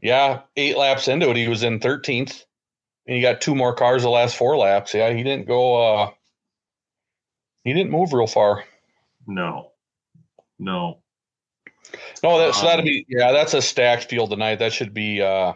[0.00, 2.44] yeah, eight laps into it, he was in 13th,
[3.06, 4.94] and he got two more cars the last four laps.
[4.94, 5.76] Yeah, he didn't go.
[6.04, 6.10] uh
[7.64, 8.64] He didn't move real far.
[9.26, 9.72] No,
[10.58, 11.02] no.
[12.22, 13.32] No, that's Um, that'd be yeah.
[13.32, 14.56] That's a stacked field tonight.
[14.56, 15.22] That should be.
[15.22, 15.52] uh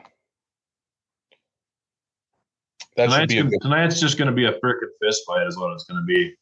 [2.96, 5.56] That should tonight's, be gonna- tonight's just going to be a freaking fist fight, is
[5.58, 6.34] what it's going to be.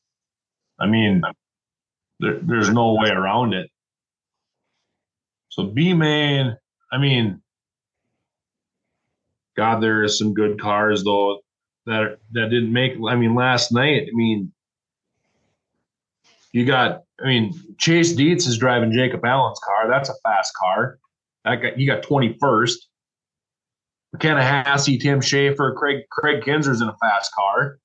[0.78, 1.22] I mean,
[2.20, 3.70] there, there's no way around it.
[5.50, 6.56] So B main,
[6.92, 7.40] I mean,
[9.56, 11.40] God, there is some good cars though
[11.86, 12.94] that that didn't make.
[13.08, 14.52] I mean, last night, I mean,
[16.52, 17.02] you got.
[17.20, 19.88] I mean, Chase Dietz is driving Jacob Allen's car.
[19.88, 20.98] That's a fast car.
[21.44, 22.88] That got you got twenty first.
[24.12, 27.78] McKenna Haase, Tim Schaefer, Craig Craig Kinzer's in a fast car.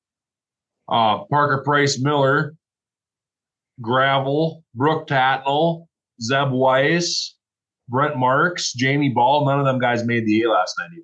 [0.87, 2.55] Uh, Parker Price Miller,
[3.81, 5.87] Gravel, Brooke Tatnell,
[6.21, 7.35] Zeb Wise,
[7.89, 9.45] Brent Marks, Jamie Ball.
[9.45, 10.89] None of them guys made the A last night.
[10.91, 11.03] Even.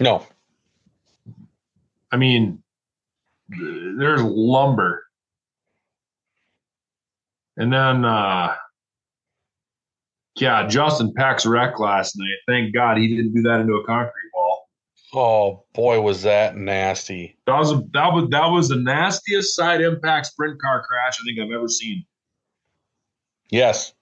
[0.00, 0.26] No,
[2.10, 2.62] I mean,
[3.48, 5.04] there's lumber.
[7.56, 8.54] And then, uh,
[10.36, 12.38] yeah, Justin Peck's wreck last night.
[12.46, 14.68] Thank God he didn't do that into a concrete wall.
[15.14, 17.36] oh boy, was that nasty.
[17.46, 21.24] That was a, that was that was the nastiest side impact sprint car crash I
[21.26, 22.06] think I've ever seen.
[23.50, 23.92] Yes,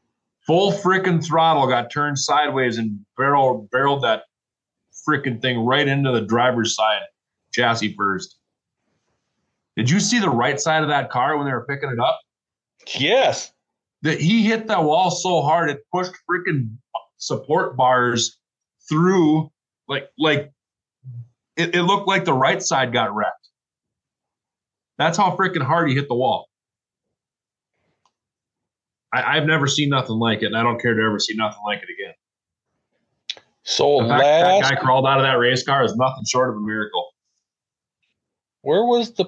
[0.51, 4.25] Full freaking throttle got turned sideways and barrel barreled that
[5.09, 7.03] freaking thing right into the driver's side
[7.53, 8.39] chassis first.
[9.77, 12.19] Did you see the right side of that car when they were picking it up?
[12.99, 13.53] Yes.
[14.03, 16.77] That he hit that wall so hard it pushed freaking
[17.19, 18.39] support bars
[18.89, 19.51] through
[19.89, 20.51] like like
[21.57, 23.49] it, it looked like the right side got wrecked.
[24.97, 26.47] That's how freaking hard he hit the wall.
[29.13, 31.61] I, have never seen nothing like it, and I don't care to ever see nothing
[31.65, 32.15] like it again.
[33.65, 36.61] So last, that guy crawled out of that race car is nothing short of a
[36.61, 37.09] miracle.
[38.63, 39.27] where was the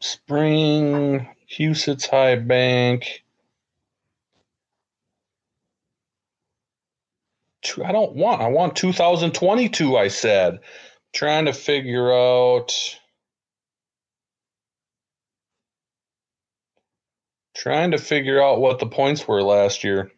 [0.00, 3.22] spring Huset's High Bank?
[7.84, 8.40] I don't want.
[8.40, 9.96] I want 2022.
[9.96, 10.60] I said,
[11.12, 12.72] trying to figure out.
[17.56, 20.12] Trying to figure out what the points were last year.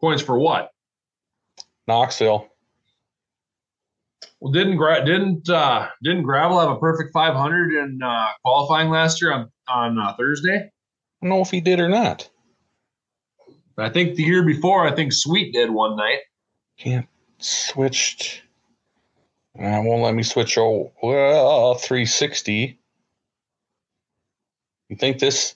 [0.00, 0.72] Points for what?
[1.86, 2.48] Knoxville.
[4.40, 9.20] Well, didn't gra- didn't uh, didn't gravel have a perfect 500 in uh, qualifying last
[9.20, 10.56] year on on uh, Thursday?
[10.56, 12.28] I don't know if he did or not.
[13.76, 16.18] I think the year before, I think Sweet did one night.
[16.78, 17.06] Can't
[17.38, 18.42] switched.
[19.58, 20.58] Uh, won't let me switch.
[20.58, 22.78] Oh, well, 360.
[24.88, 25.54] You think this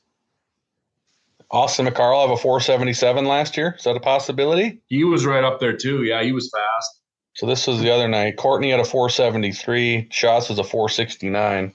[1.50, 3.74] Austin McCarl have a 477 last year?
[3.78, 4.80] Is that a possibility?
[4.86, 6.04] He was right up there too.
[6.04, 7.01] Yeah, he was fast.
[7.34, 8.36] So this was the other night.
[8.36, 10.08] Courtney had a 473.
[10.10, 11.72] Schatz was a 469.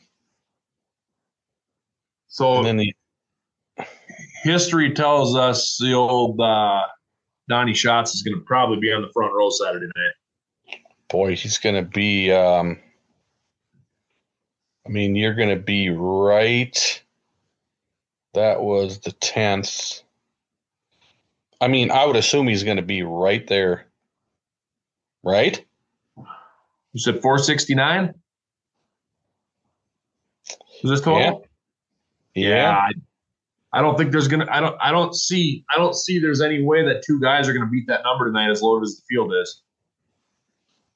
[2.27, 2.93] So And then the
[4.43, 6.81] history tells us the old uh,
[7.49, 10.79] Donny Schatz is going to probably be on the front row Saturday night.
[11.09, 12.31] boy, he's going to be.
[12.31, 12.79] Um,
[14.85, 17.03] I mean, you're going to be right.
[18.35, 20.03] That was the 10th.
[21.59, 23.86] I mean, I would assume he's going to be right there.
[25.27, 25.63] Right?
[26.17, 28.13] You said 469?
[30.83, 31.45] Is this total?
[32.33, 32.77] Yeah.
[32.77, 32.91] I,
[33.73, 34.47] I don't think there's gonna.
[34.49, 34.77] I don't.
[34.81, 35.65] I don't see.
[35.69, 36.19] I don't see.
[36.19, 38.95] There's any way that two guys are gonna beat that number tonight, as loaded as
[38.95, 39.63] the field is.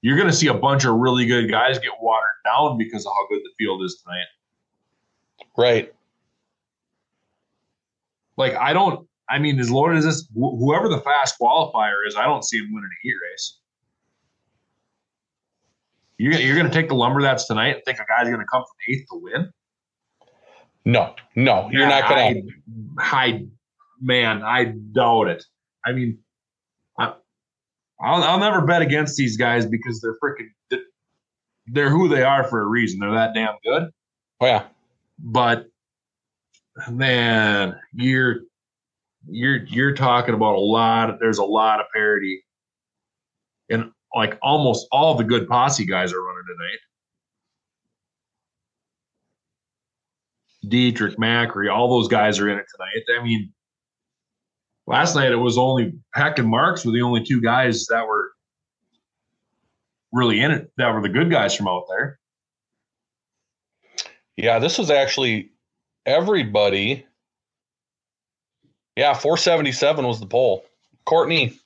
[0.01, 3.27] You're gonna see a bunch of really good guys get watered down because of how
[3.27, 4.25] good the field is tonight.
[5.57, 5.93] Right.
[8.37, 9.07] Like I don't.
[9.29, 12.57] I mean, as loaded as this, wh- whoever the fast qualifier is, I don't see
[12.59, 13.57] him winning a heat race.
[16.21, 18.45] You're, you're going to take the lumber that's tonight and think a guy's going to
[18.45, 19.51] come from eighth to win?
[20.85, 22.51] No, no, you're not going to.
[22.99, 23.45] I,
[23.99, 25.43] man, I doubt it.
[25.83, 26.19] I mean,
[26.99, 27.13] I,
[27.99, 30.49] I'll, I'll never bet against these guys because they're freaking,
[31.65, 32.99] they're who they are for a reason.
[32.99, 33.89] They're that damn good.
[34.41, 34.65] Oh, yeah.
[35.17, 35.65] But
[36.87, 38.41] man, you're
[39.27, 41.09] you're you're talking about a lot.
[41.09, 42.43] Of, there's a lot of parity,
[43.69, 46.79] and like almost all the good posse guys are running tonight.
[50.65, 53.19] Dieterich, Macri, all those guys are in it tonight.
[53.19, 53.51] I mean,
[54.85, 58.31] last night it was only Peck and Marks were the only two guys that were
[60.11, 60.71] really in it.
[60.77, 62.19] That were the good guys from out there.
[64.37, 65.51] Yeah, this was actually
[66.05, 67.05] everybody.
[68.95, 70.65] Yeah, 477 was the pole.
[71.05, 71.59] Courtney.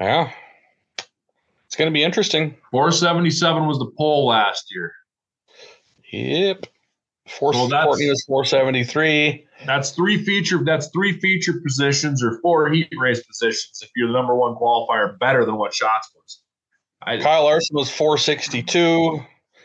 [0.00, 0.32] Yeah.
[1.74, 2.54] It's going to be interesting.
[2.70, 4.92] 477 was the pole last year.
[6.12, 6.66] Yep.
[7.26, 9.44] Four, Well, that's- 473.
[9.66, 10.62] That's three feature.
[10.62, 13.80] That's three feature positions or four heat race positions.
[13.82, 16.42] If you're the number one qualifier, better than what Schatz was.
[17.02, 19.20] I, Kyle Larson was 462.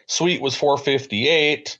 [0.07, 1.77] Sweet was 458.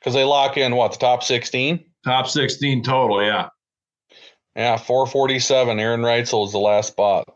[0.00, 1.84] Because they lock in what, the top 16?
[2.06, 3.22] top 16 total.
[3.22, 3.50] Yeah.
[4.54, 5.78] Yeah, 447.
[5.78, 7.35] Aaron Reutzel is the last spot.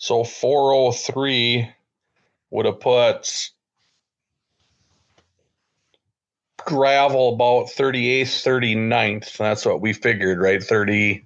[0.00, 1.70] So 403
[2.48, 3.50] would have put
[6.56, 9.36] gravel about 38th, 39th.
[9.36, 10.62] That's what we figured, right?
[10.62, 11.22] 30,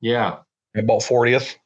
[0.00, 0.38] Yeah.
[0.76, 1.56] about 40th.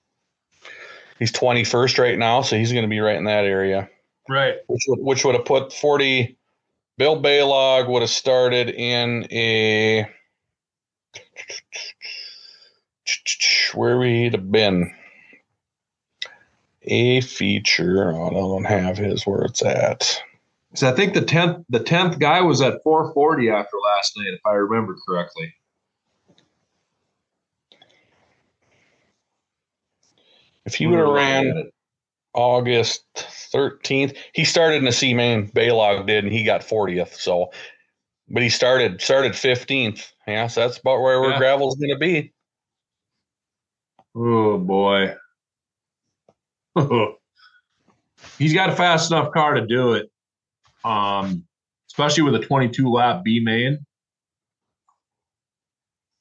[1.18, 3.90] He's 21st right now, so he's going to be right in that area,
[4.26, 4.56] Right.
[4.66, 6.38] which would, which would have put 40.
[6.96, 10.06] Bill Balog would have started in a.
[13.74, 14.94] Where we'd have been.
[16.86, 18.12] A feature.
[18.12, 20.22] Oh, I don't have his where it's at.
[20.74, 24.40] So I think the tenth the tenth guy was at 440 after last night, if
[24.44, 25.54] I remember correctly.
[30.64, 31.70] If he would have ran
[32.34, 35.48] August 13th, he started in a C main.
[35.48, 37.14] Balog did, and he got 40th.
[37.14, 37.50] So,
[38.28, 40.12] but he started started 15th.
[40.26, 41.38] Yeah, so that's about where, where Yeah.
[41.38, 42.32] gravel's going to be.
[44.14, 45.14] Oh boy.
[48.38, 50.10] He's got a fast enough car to do it.
[50.84, 51.44] Um,
[51.88, 53.84] especially with a 22 lap B main.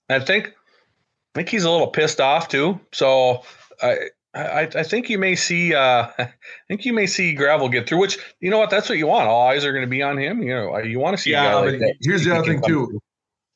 [0.10, 2.80] I think I think he's a little pissed off too.
[2.94, 3.44] So
[3.82, 5.74] I, I, I think you may see.
[5.74, 6.32] Uh, I
[6.68, 8.00] think you may see gravel get through.
[8.00, 8.70] Which you know what?
[8.70, 9.28] That's what you want.
[9.28, 10.44] All eyes are going to be on him.
[10.44, 11.32] You know, you want to see.
[11.32, 11.96] Yeah, a guy like that.
[12.02, 12.88] here's the other thing too.
[12.88, 13.00] through.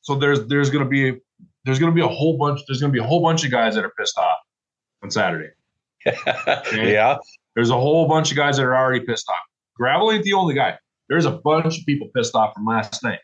[0.02, 1.18] So there's there's gonna be
[1.64, 3.84] there's gonna be a whole bunch there's gonna be a whole bunch of guys that
[3.84, 4.38] are pissed off
[5.02, 5.50] on Saturday.
[6.74, 7.16] yeah,
[7.54, 9.42] There's a whole bunch of guys that are already pissed off.
[9.74, 10.78] Gravel ain't the only guy.
[11.08, 13.20] There's a bunch of people pissed off from last night,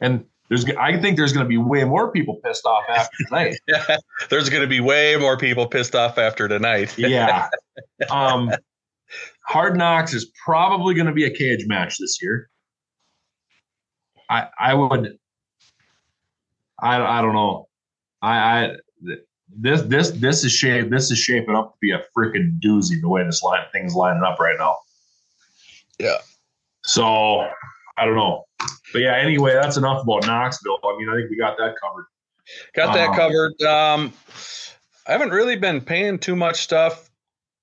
[0.00, 3.56] and there's I think there's gonna be way more people pissed off after tonight.
[4.30, 6.94] there's going to be way more people pissed off after tonight.
[6.98, 7.48] yeah.
[8.10, 8.50] Um,
[9.42, 12.48] Hard Knocks is probably going to be a cage match this year.
[14.28, 15.18] I I would.
[16.80, 17.68] I I don't know.
[18.22, 18.76] I I
[19.48, 23.08] this this this is shape this is shaping up to be a freaking doozy the
[23.08, 24.76] way this line thing's lining up right now.
[25.98, 26.18] Yeah.
[26.84, 27.48] So
[27.98, 28.44] I don't know,
[28.92, 29.16] but yeah.
[29.16, 30.78] Anyway, that's enough about Knoxville.
[30.84, 32.06] I mean, I think we got that covered.
[32.74, 33.62] Got that Uh, covered.
[33.62, 34.12] Um,
[35.06, 37.10] I haven't really been paying too much stuff.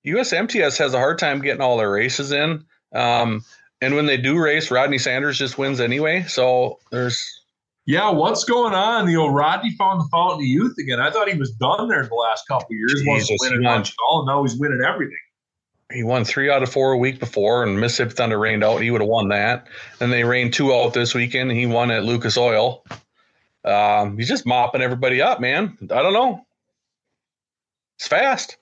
[0.06, 2.66] USMTS has a hard time getting all their races in.
[2.94, 3.44] Um,
[3.82, 6.24] and when they do race, Rodney Sanders just wins anyway.
[6.24, 7.43] So there's
[7.86, 9.08] Yeah, what's going on?
[9.08, 11.02] The old Rodney found the fountain of youth again.
[11.02, 13.04] I thought he was done there the last couple of years.
[13.06, 15.18] wasn't Jesus, winning much at all, and now he's winning everything.
[15.92, 18.82] he won three out of four a week before, and Mississippi Thunder rained out.
[18.82, 19.68] He would have won that.
[20.00, 21.52] Then they rained two out this weekend.
[21.52, 22.86] He won at Lucas Oil.
[23.66, 25.78] Um, he's just mopping everybody up, man.
[25.84, 26.46] I don't know.
[27.98, 28.58] It's fast.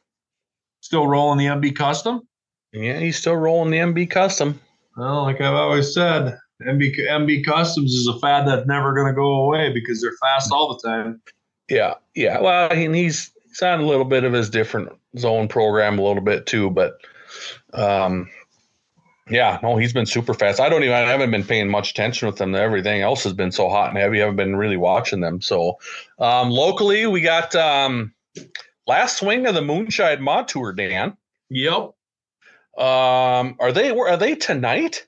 [0.82, 2.28] Still rolling the MB Custom.
[2.74, 4.60] Yeah, he's still rolling the MB Custom.
[4.98, 6.38] Well, like I've always said,
[6.68, 10.52] MB MB Customs is a fad that's never going to go away because they're fast
[10.52, 11.22] all the time.
[11.70, 12.42] Yeah, yeah.
[12.42, 16.24] Well, and he's he's on a little bit of his different zone program a little
[16.24, 17.00] bit too, but
[17.74, 18.30] um,
[19.30, 20.60] yeah, no, he's been super fast.
[20.60, 22.56] I don't even I haven't been paying much attention with them.
[22.56, 24.18] Everything else has been so hot and heavy.
[24.18, 25.42] I haven't been really watching them.
[25.42, 25.80] So
[26.20, 28.14] um, locally, we got um,
[28.88, 30.74] last swing of the Moonshine Mod Tour.
[30.74, 31.16] Dan,
[31.50, 31.94] Yep,
[32.78, 35.06] um, are they are they tonight?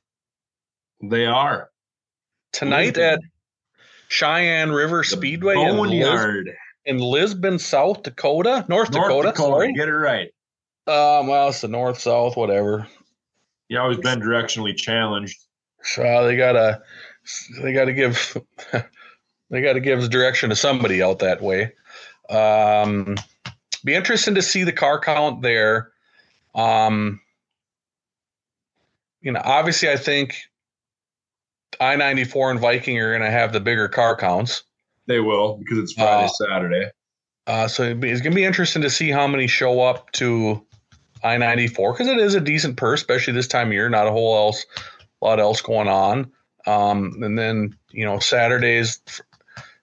[1.10, 1.70] They are.
[2.54, 3.04] Tonight Lisbon.
[3.04, 3.20] at
[4.10, 9.28] Sheyenne River Speedway in, Lis- in Lisbon, South Dakota, North, North Dakota.
[9.30, 9.52] Dakota.
[9.52, 9.74] Sorry.
[9.74, 10.30] Get it right.
[10.88, 12.88] Um, well, it's the north, south, whatever.
[13.68, 15.40] You always been directionally challenged.
[15.82, 16.82] So they gotta,
[17.62, 18.38] they gotta give,
[19.50, 21.74] they gotta give direction to somebody out that way.
[22.30, 23.18] Um,
[23.84, 25.92] be interesting to see the car count there.
[26.56, 27.20] Um,
[29.22, 30.36] you know, obviously, I think
[31.80, 34.64] I ninety four and Viking are going to have the bigger car counts.
[35.08, 36.86] They will because it's Friday, Uh, Saturday.
[37.46, 40.66] Uh, so it's going to be interesting to see how many show up to
[41.24, 43.90] I ninety four because it is a decent purse, especially this time of year.
[43.90, 44.66] Not a whole else,
[45.22, 46.32] a lot else going on.
[46.66, 49.24] Um, and then you know Saturdays, fr-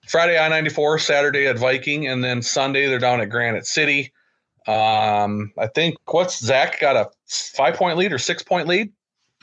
[0.07, 4.11] Friday I ninety four, Saturday at Viking, and then Sunday they're down at Granite City.
[4.67, 8.91] Um, I think what's Zach got a five point lead or six point lead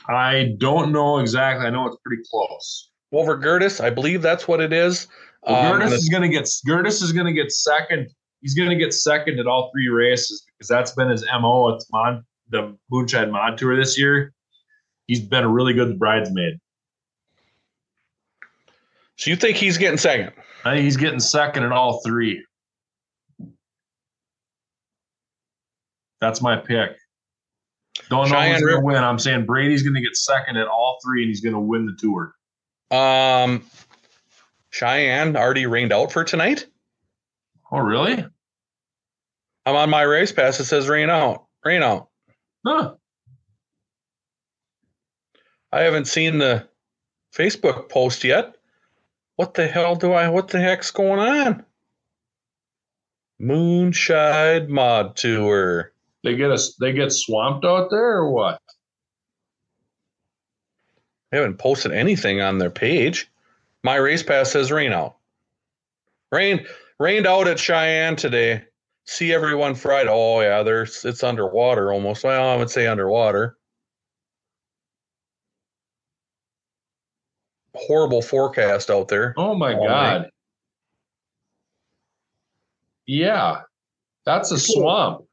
[0.09, 1.67] I don't know exactly.
[1.67, 2.89] I know it's pretty close.
[3.11, 3.79] over Gertis.
[3.79, 5.07] I believe that's what it is.
[5.43, 8.09] Well, Um, Gertis and is going to get Gertis is going to get second.
[8.41, 11.85] He's going to get second at all three races because that's been his mo It's
[11.91, 14.33] Mon, the Moonshine Mod Tour this year.
[15.07, 16.59] He's been a really good bridesmaid.
[19.17, 20.31] so you think he's getting second?
[20.65, 22.45] I think he's getting second in all three.
[26.21, 26.91] That's my pick.
[28.09, 29.03] Don't know who's going to win.
[29.03, 31.85] I'm saying Brady's going to get second at all three, and he's going to win
[31.85, 32.33] the tour.
[32.91, 33.63] Um,
[34.71, 36.65] Sheyenne already rained out for tonight.
[37.71, 38.25] Oh, really?
[39.65, 40.59] I'm on my race pass.
[40.59, 41.45] It says rain out.
[41.63, 42.09] Rain out.
[42.65, 42.95] Huh.
[45.71, 46.67] I haven't seen the
[47.35, 48.55] Facebook post yet.
[49.35, 50.29] What the hell do I?
[50.29, 51.63] What the heck's going on?
[53.37, 55.93] Moonshine Mod Tour.
[56.23, 56.75] They get us.
[56.75, 58.61] They get swamped out there, or what?
[61.31, 63.31] They haven't posted anything on their page.
[63.83, 65.15] My race pass says rain out.
[66.31, 66.65] Rain
[66.99, 68.63] rained out at Sheyenne today.
[69.05, 70.09] See everyone Friday.
[70.11, 72.23] Oh yeah, there's it's underwater almost.
[72.23, 73.57] Well, I would say underwater.
[77.73, 79.33] Horrible forecast out there.
[79.37, 80.29] Oh my All god.
[83.05, 83.61] Yeah.
[84.25, 85.28] That's a swamp.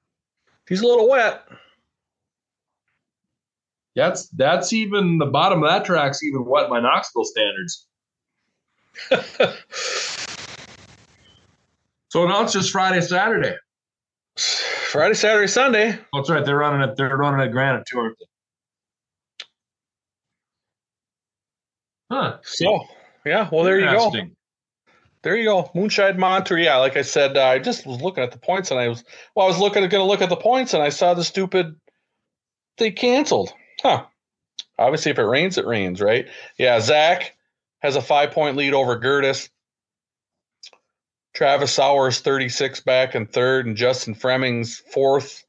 [0.69, 1.45] He's a little wet.
[3.95, 7.87] That's that's even the bottom of that track's even wet by Knoxville standards.
[12.17, 13.55] So now it's just Friday, Saturday.
[14.39, 15.99] Friday, Saturday, Sunday.
[16.15, 16.43] Oh, That's right.
[16.45, 16.97] They're running it.
[16.97, 18.25] They're running a Granite too, aren't they?
[22.11, 22.39] Huh.
[22.43, 22.85] So
[23.27, 24.11] yeah, well there you go.
[25.27, 25.69] There you go.
[25.75, 26.67] Moonshine Monterey.
[26.67, 29.03] Yeah, like I said, uh, I just was looking at the points, and I was
[29.35, 31.75] well, I was looking going to look at the points, and I saw the stupid
[32.79, 33.53] they canceled.
[33.83, 34.05] Huh.
[34.79, 36.29] Obviously, if it rains, it rains, right?
[36.59, 36.79] Yeah.
[36.79, 37.37] Zach
[37.81, 39.49] has a five point lead over Gertis.
[41.35, 45.45] Travis Sowers 36 back in third, and Justin Fremming's fourth,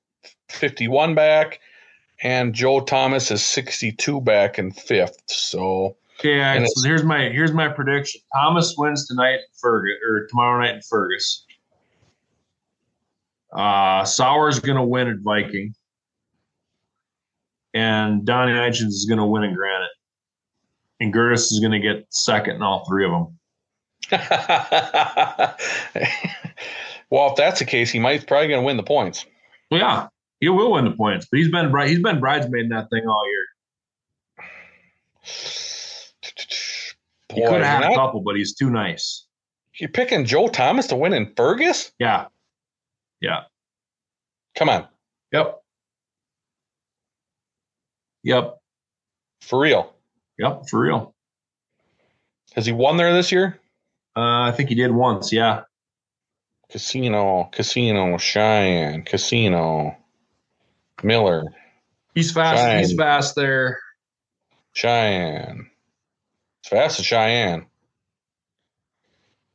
[0.49, 1.59] 51 back,
[2.23, 5.21] and Joe Thomas is 62 back in fifth.
[5.27, 8.21] So yeah, so here's my here's my prediction.
[8.35, 11.45] Thomas wins tonight in Fergus or tomorrow night in Fergus.
[13.53, 15.73] Uh Sowers gonna win at Viking.
[17.73, 19.89] And Donnie Hitchens is gonna win in Granite.
[20.99, 23.37] And Gertis is gonna get second in all three of them.
[24.11, 24.21] well,
[27.31, 29.25] if that's the case, he might probably going to win the points.
[29.69, 30.07] Yeah,
[30.39, 33.25] he will win the points, but he's been he's been bridesmaid in that thing all
[33.27, 33.43] year.
[37.29, 39.25] Boy, he could have had a couple, but he's too nice.
[39.79, 41.91] You're picking Joe Thomas to win in Fergus?
[41.99, 42.27] Yeah.
[43.21, 43.41] Yeah.
[44.55, 44.87] Come on.
[45.31, 45.61] Yep.
[48.23, 48.57] Yep.
[49.41, 49.93] For real.
[50.39, 51.15] Yep, for real.
[52.55, 53.59] Has he won there this year?
[54.15, 55.31] Uh, I think he did once.
[55.31, 55.61] Yeah.
[56.69, 59.95] Casino, Casino, Sheyenne, Casino,
[61.03, 61.45] Miller.
[62.15, 62.61] He's fast.
[62.61, 62.79] Sheyenne.
[62.79, 63.79] He's fast there.
[64.75, 65.67] Sheyenne.
[66.67, 67.65] It's fast as Sheyenne.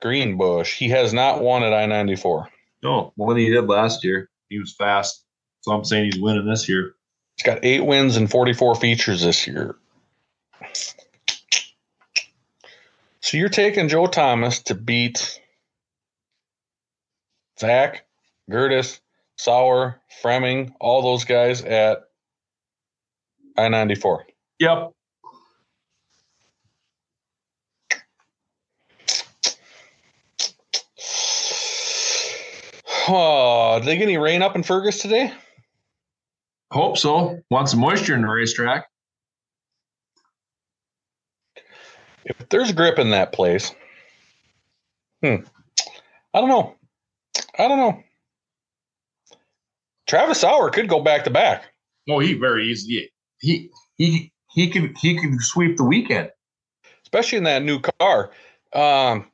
[0.00, 0.78] Greenbush.
[0.78, 2.48] He has not won at I ninety four.
[2.82, 4.30] No, more than he did last year.
[4.48, 5.22] He was fast.
[5.60, 6.94] So I'm saying he's winning this year.
[7.36, 9.76] He's got eight wins and forty four features this year.
[13.20, 15.38] So you're taking Joe Thomas to beat
[17.60, 18.06] Zach,
[18.50, 19.00] Gertis,
[19.36, 22.04] Sauer, Fremming, all those guys at
[23.58, 24.26] I 94.
[24.60, 24.92] Yep.
[33.14, 35.34] Oh, did they get any rain up in Fergus today?
[36.72, 37.40] Hope so.
[37.50, 38.86] Want some moisture in the racetrack.
[42.24, 43.74] if there's grip in that place,
[45.22, 45.36] hmm,
[46.32, 46.74] I don't know.
[47.58, 48.02] I don't know.
[50.06, 51.64] Travis Sauer could go back to back.
[52.08, 53.10] Oh, he very easy.
[53.40, 56.30] He he he can he can sweep the weekend,
[57.04, 58.30] especially in that new car.
[58.74, 59.26] Um,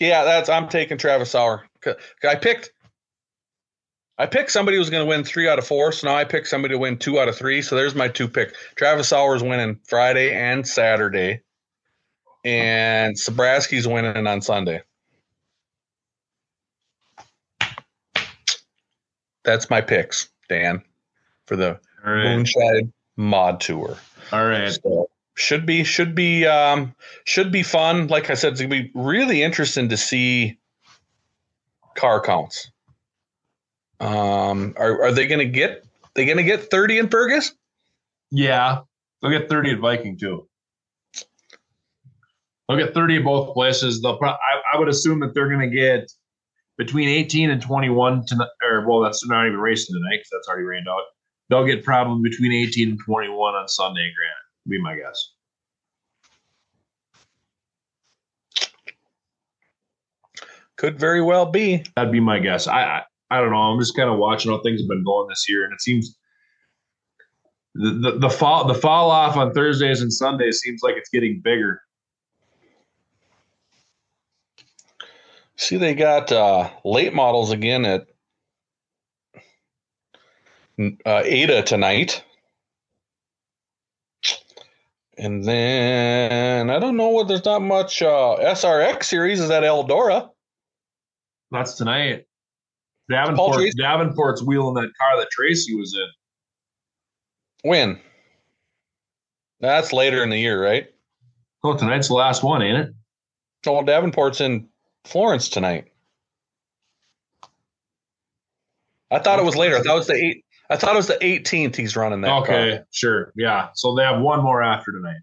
[0.00, 1.64] yeah, that's I'm taking Travis Sauer.
[2.22, 2.70] I picked
[4.16, 5.90] I picked somebody who's going to win three out of four.
[5.92, 7.62] So now I picked somebody to win two out of three.
[7.62, 8.54] So there's my two pick.
[8.76, 11.40] Travis Sauer's winning Friday and Saturday,
[12.44, 14.82] and Sabraski's winning on Sunday.
[19.44, 20.82] That's my picks, Dan,
[21.46, 22.24] for the right.
[22.24, 23.98] Moonshine Mod Tour.
[24.32, 24.72] All right.
[24.72, 28.06] So should be should be um should be fun.
[28.08, 30.58] Like I said, it's gonna be really interesting to see
[31.96, 32.70] car counts
[34.00, 37.52] um, are are they to get they to get thirty in Fergus?
[38.30, 38.80] Yeah,
[39.20, 40.46] they'll get thirty at Viking too.
[42.68, 44.02] They'll get thirty at both places.
[44.02, 44.18] They'll.
[44.22, 44.36] I,
[44.74, 46.12] I would assume that they're to get
[46.76, 48.48] between eighteen and twenty-one tonight.
[48.62, 51.02] Or well, that's not even racing tonight because that's already rained out.
[51.48, 54.12] They'll get probably between eighteen and twenty-one on Sunday.
[54.12, 55.32] Granted, be my guess.
[60.76, 61.84] Could very well be.
[61.94, 62.66] That'd be my guess.
[62.66, 63.56] I, I I don't know.
[63.56, 66.18] I'm just kind of watching how things have been going this year, and it seems
[67.74, 71.40] the, the, the fall the fall off on Thursdays and Sundays seems like it's getting
[71.42, 71.80] bigger.
[75.56, 78.06] See, they got uh, late models again at
[81.06, 82.24] uh, Ada tonight.
[85.16, 90.30] And then I don't know what there's not much uh, SRX series is at Eldora.
[91.50, 92.26] That's tonight.
[93.08, 97.68] Davenport, Davenport's wheeling that car that Tracy was in.
[97.68, 98.00] When?
[99.60, 100.88] That's later in the year, right?
[101.62, 102.94] Oh, tonight's the last one, ain't it?
[103.66, 104.68] Oh, Davenport's in
[105.04, 105.86] Florence tonight.
[109.10, 109.76] I thought it was later.
[109.76, 110.44] I thought it was the eight.
[110.70, 111.76] I thought it was the 18th.
[111.76, 112.42] He's running that.
[112.42, 112.86] Okay, car.
[112.90, 113.68] sure, yeah.
[113.74, 115.20] So they have one more after tonight.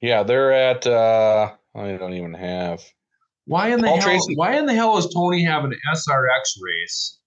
[0.00, 0.86] Yeah, they're at.
[0.86, 2.82] uh I don't even have.
[3.46, 4.06] Why in the Paul hell?
[4.08, 4.36] Tracy.
[4.36, 7.18] Why in the hell does Tony have an SRX race?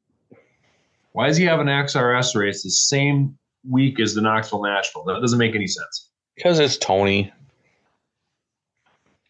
[1.11, 3.37] Why does he have an XRS race the same
[3.67, 5.03] week as the Knoxville Nashville?
[5.03, 6.09] That doesn't make any sense.
[6.35, 7.33] Because it's Tony.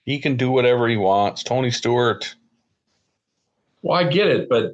[0.04, 1.44] He can do whatever he wants.
[1.44, 2.36] Tony Stewart.
[3.82, 4.74] Well, I get it, but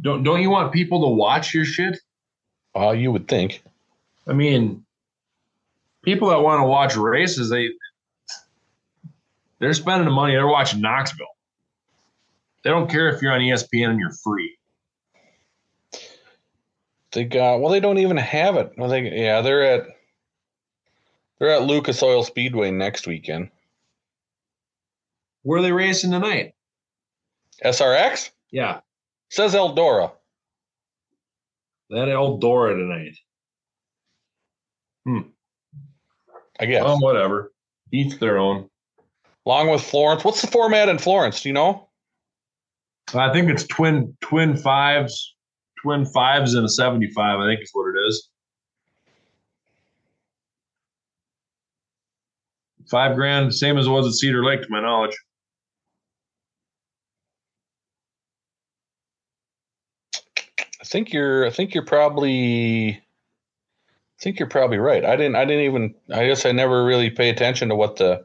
[0.00, 1.98] don't don't you want people to watch your shit?
[2.76, 3.62] Uh, you would think.
[4.26, 4.84] I mean,
[6.02, 7.70] people that want to watch races, they
[9.58, 10.34] They're spending the money.
[10.34, 11.26] They're watching Knoxville.
[12.62, 14.56] They don't care if you're on ESPN and you're free.
[17.12, 17.70] They got well.
[17.70, 18.72] They don't even have it.
[18.76, 19.42] Well, they yeah.
[19.42, 19.86] They're at
[21.38, 23.50] they're at Lucas Oil Speedway next weekend.
[25.42, 26.54] Where are they racing tonight?
[27.64, 28.80] SRX Yeah,
[29.34, 30.12] says Eldora.
[31.90, 33.16] that Eldora tonight.
[35.04, 35.28] Hmm.
[36.60, 36.84] I guess.
[36.86, 37.52] Oh, whatever.
[37.92, 38.70] Each their own.
[39.44, 40.24] Along with Florence.
[40.24, 41.42] What's the format in Florence?
[41.42, 41.88] Do you know?
[43.12, 45.34] I think it's twin twin fives,
[45.82, 47.40] twin fives and a seventy five.
[47.40, 48.28] I think is what it is.
[52.88, 55.16] Five grand, same as it was at Cedar Lake, to my knowledge.
[60.84, 61.46] I think you're.
[61.46, 62.90] I think you're probably.
[62.90, 65.02] I think you're probably right.
[65.02, 65.34] I didn't.
[65.34, 65.94] I didn't even.
[66.12, 68.22] I guess I never really pay attention to what the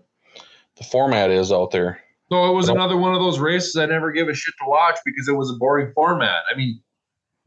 [0.77, 2.01] the format is out there.
[2.29, 4.97] So it was another one of those races I never give a shit to watch
[5.05, 6.43] because it was a boring format.
[6.53, 6.81] I mean,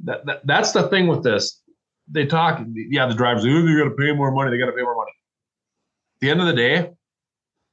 [0.05, 1.61] that, that that's the thing with this.
[2.09, 4.51] They talk, yeah, the drivers, oh, they got to pay more money.
[4.51, 5.13] They got to pay more money.
[6.17, 6.91] At the end of the day,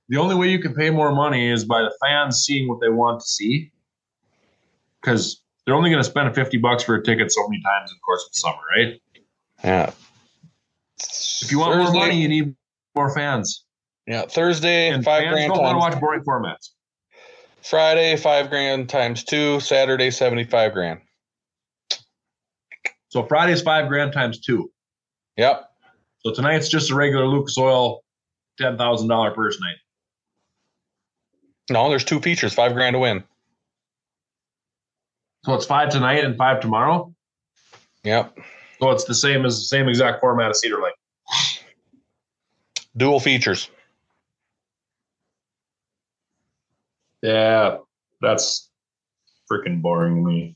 [0.10, 2.90] the only way you can pay more money is by the fans seeing what they
[2.90, 3.72] want to see.
[5.02, 7.96] Because they're only going to spend 50 bucks for a ticket so many times in
[7.96, 9.00] the course of the summer, right?
[9.64, 9.92] Yeah.
[11.44, 12.56] If you want Thursday- more money, you need
[12.96, 13.66] more fans.
[14.08, 16.70] yeah, Thursday And five fans grand don't want to watch boring formats.
[17.62, 19.60] Friday five grand times two.
[19.60, 21.02] Saturday seventy five grand.
[23.10, 24.72] So Friday's five grand times two.
[25.38, 25.70] Yep.
[26.26, 28.02] So tonight's just a regular Lucas Oil
[28.58, 29.76] ten thousand dollar purse night.
[31.70, 32.54] No, there's two features.
[32.56, 33.24] Five grand to win.
[35.50, 37.12] So it's five tonight and five tomorrow.
[38.04, 38.38] Yep.
[38.80, 40.94] So it's the same as the same exact format as Cedar Lake.
[42.96, 43.68] Dual features.
[47.24, 47.78] Yeah,
[48.22, 48.70] that's
[49.52, 50.56] freaking boring me.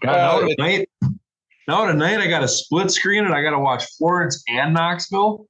[0.00, 0.88] God, Well, now tonight,
[1.68, 5.46] now tonight I got a split screen and I got to watch Florence and Knoxville.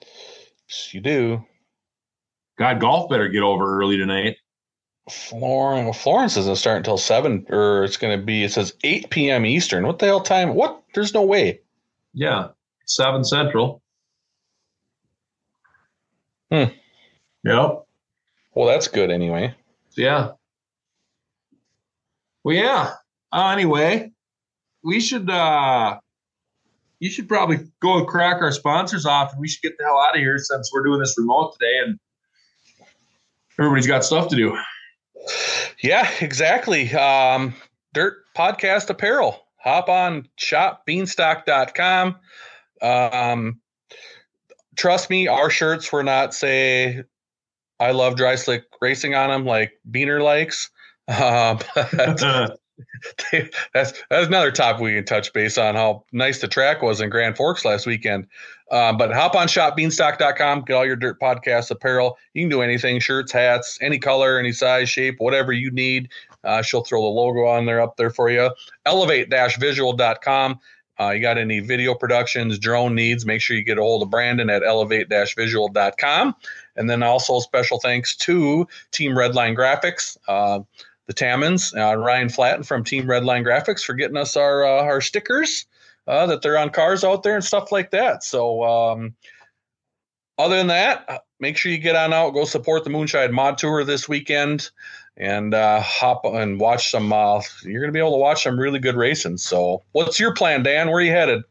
[0.00, 1.44] Yes, You do.
[2.58, 4.36] God, golf better get over early tonight.
[5.10, 8.44] Florence, Florence isn't starting until seven, or it's going to be.
[8.44, 9.44] It says eight p.m.
[9.44, 9.86] Eastern.
[9.86, 10.54] What the hell time?
[10.54, 10.82] What?
[10.94, 11.60] There's no way.
[12.14, 12.48] Yeah,
[12.86, 13.82] seven central.
[16.50, 16.64] Hmm.
[17.44, 17.84] Yep.
[18.54, 19.54] Well, that's good anyway.
[19.96, 20.32] Yeah.
[22.44, 22.94] Well, yeah.
[23.32, 24.12] Uh, anyway,
[24.84, 25.98] we should uh
[27.00, 29.98] you should probably go and crack our sponsors off and we should get the hell
[29.98, 31.98] out of here since we're doing this remote today and
[33.58, 34.56] everybody's got stuff to do.
[35.82, 36.92] Yeah, exactly.
[36.94, 37.54] Um,
[37.92, 39.40] Dirt Podcast Apparel.
[39.58, 42.16] Hop on shopbeanstock.com.
[42.80, 43.60] Um,
[44.76, 47.04] trust me, our shirts were not say
[47.78, 50.70] I love dry slick racing on them like Beaner likes.
[51.08, 52.22] Um, that's
[53.74, 57.36] that's another topic we can touch base on how nice the track was in Grand
[57.36, 58.28] Forks last weekend.
[58.72, 62.16] Um, but hop on shopbeanstock.com, get all your dirt podcast apparel.
[62.32, 66.08] You can do anything shirts, hats, any color, any size, shape, whatever you need.
[66.42, 68.50] Uh, she'll throw the logo on there up there for you.
[68.86, 70.58] Elevate visual.com.
[70.98, 74.10] Uh, you got any video productions, drone needs, make sure you get a hold of
[74.10, 76.34] Brandon at elevate visual.com.
[76.76, 80.16] And then also special thanks to Team Redline Graphics.
[80.26, 80.60] Uh,
[81.06, 85.00] the Tammans, uh, Ryan Flatten from Team Redline Graphics for getting us our uh, our
[85.00, 85.66] stickers
[86.06, 88.24] uh, that they're on cars out there and stuff like that.
[88.24, 89.14] So, um,
[90.38, 93.58] other than that, uh, make sure you get on out, go support the Moonshine Mod
[93.58, 94.70] Tour this weekend,
[95.16, 97.12] and uh, hop and watch some.
[97.12, 99.36] Uh, you're going to be able to watch some really good racing.
[99.36, 100.88] So, what's your plan, Dan?
[100.88, 101.42] Where are you headed?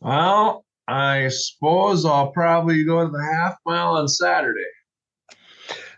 [0.00, 4.60] well, I suppose I'll probably go to the half mile on Saturday.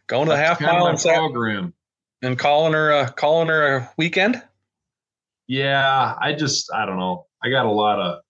[0.06, 1.20] Going to the half mile on and, Sat-
[2.22, 4.42] and calling her uh, calling her a weekend.
[5.46, 7.26] Yeah, I just I don't know.
[7.42, 8.20] I got a lot of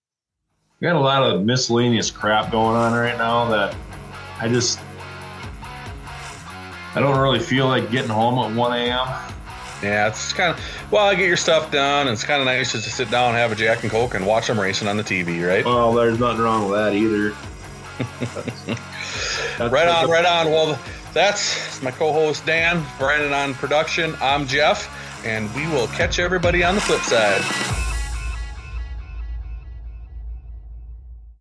[0.81, 3.77] I got a lot of miscellaneous crap going on right now that
[4.41, 4.81] I just
[6.95, 9.09] I don't really feel like getting home at 1 a.m.
[9.83, 12.07] Yeah, it's kind of well, I get your stuff done.
[12.07, 14.27] And it's kind of nice just to sit down, have a Jack and Coke, and
[14.27, 15.65] watch them racing on the TV, right?
[15.65, 17.35] Well, there's nothing wrong with that either.
[19.59, 20.51] That's- right on, right on.
[20.51, 20.79] Well,
[21.13, 24.17] that's my co-host Dan, Brandon on production.
[24.21, 24.89] I'm Jeff,
[25.25, 27.84] and we will catch everybody on the flip side.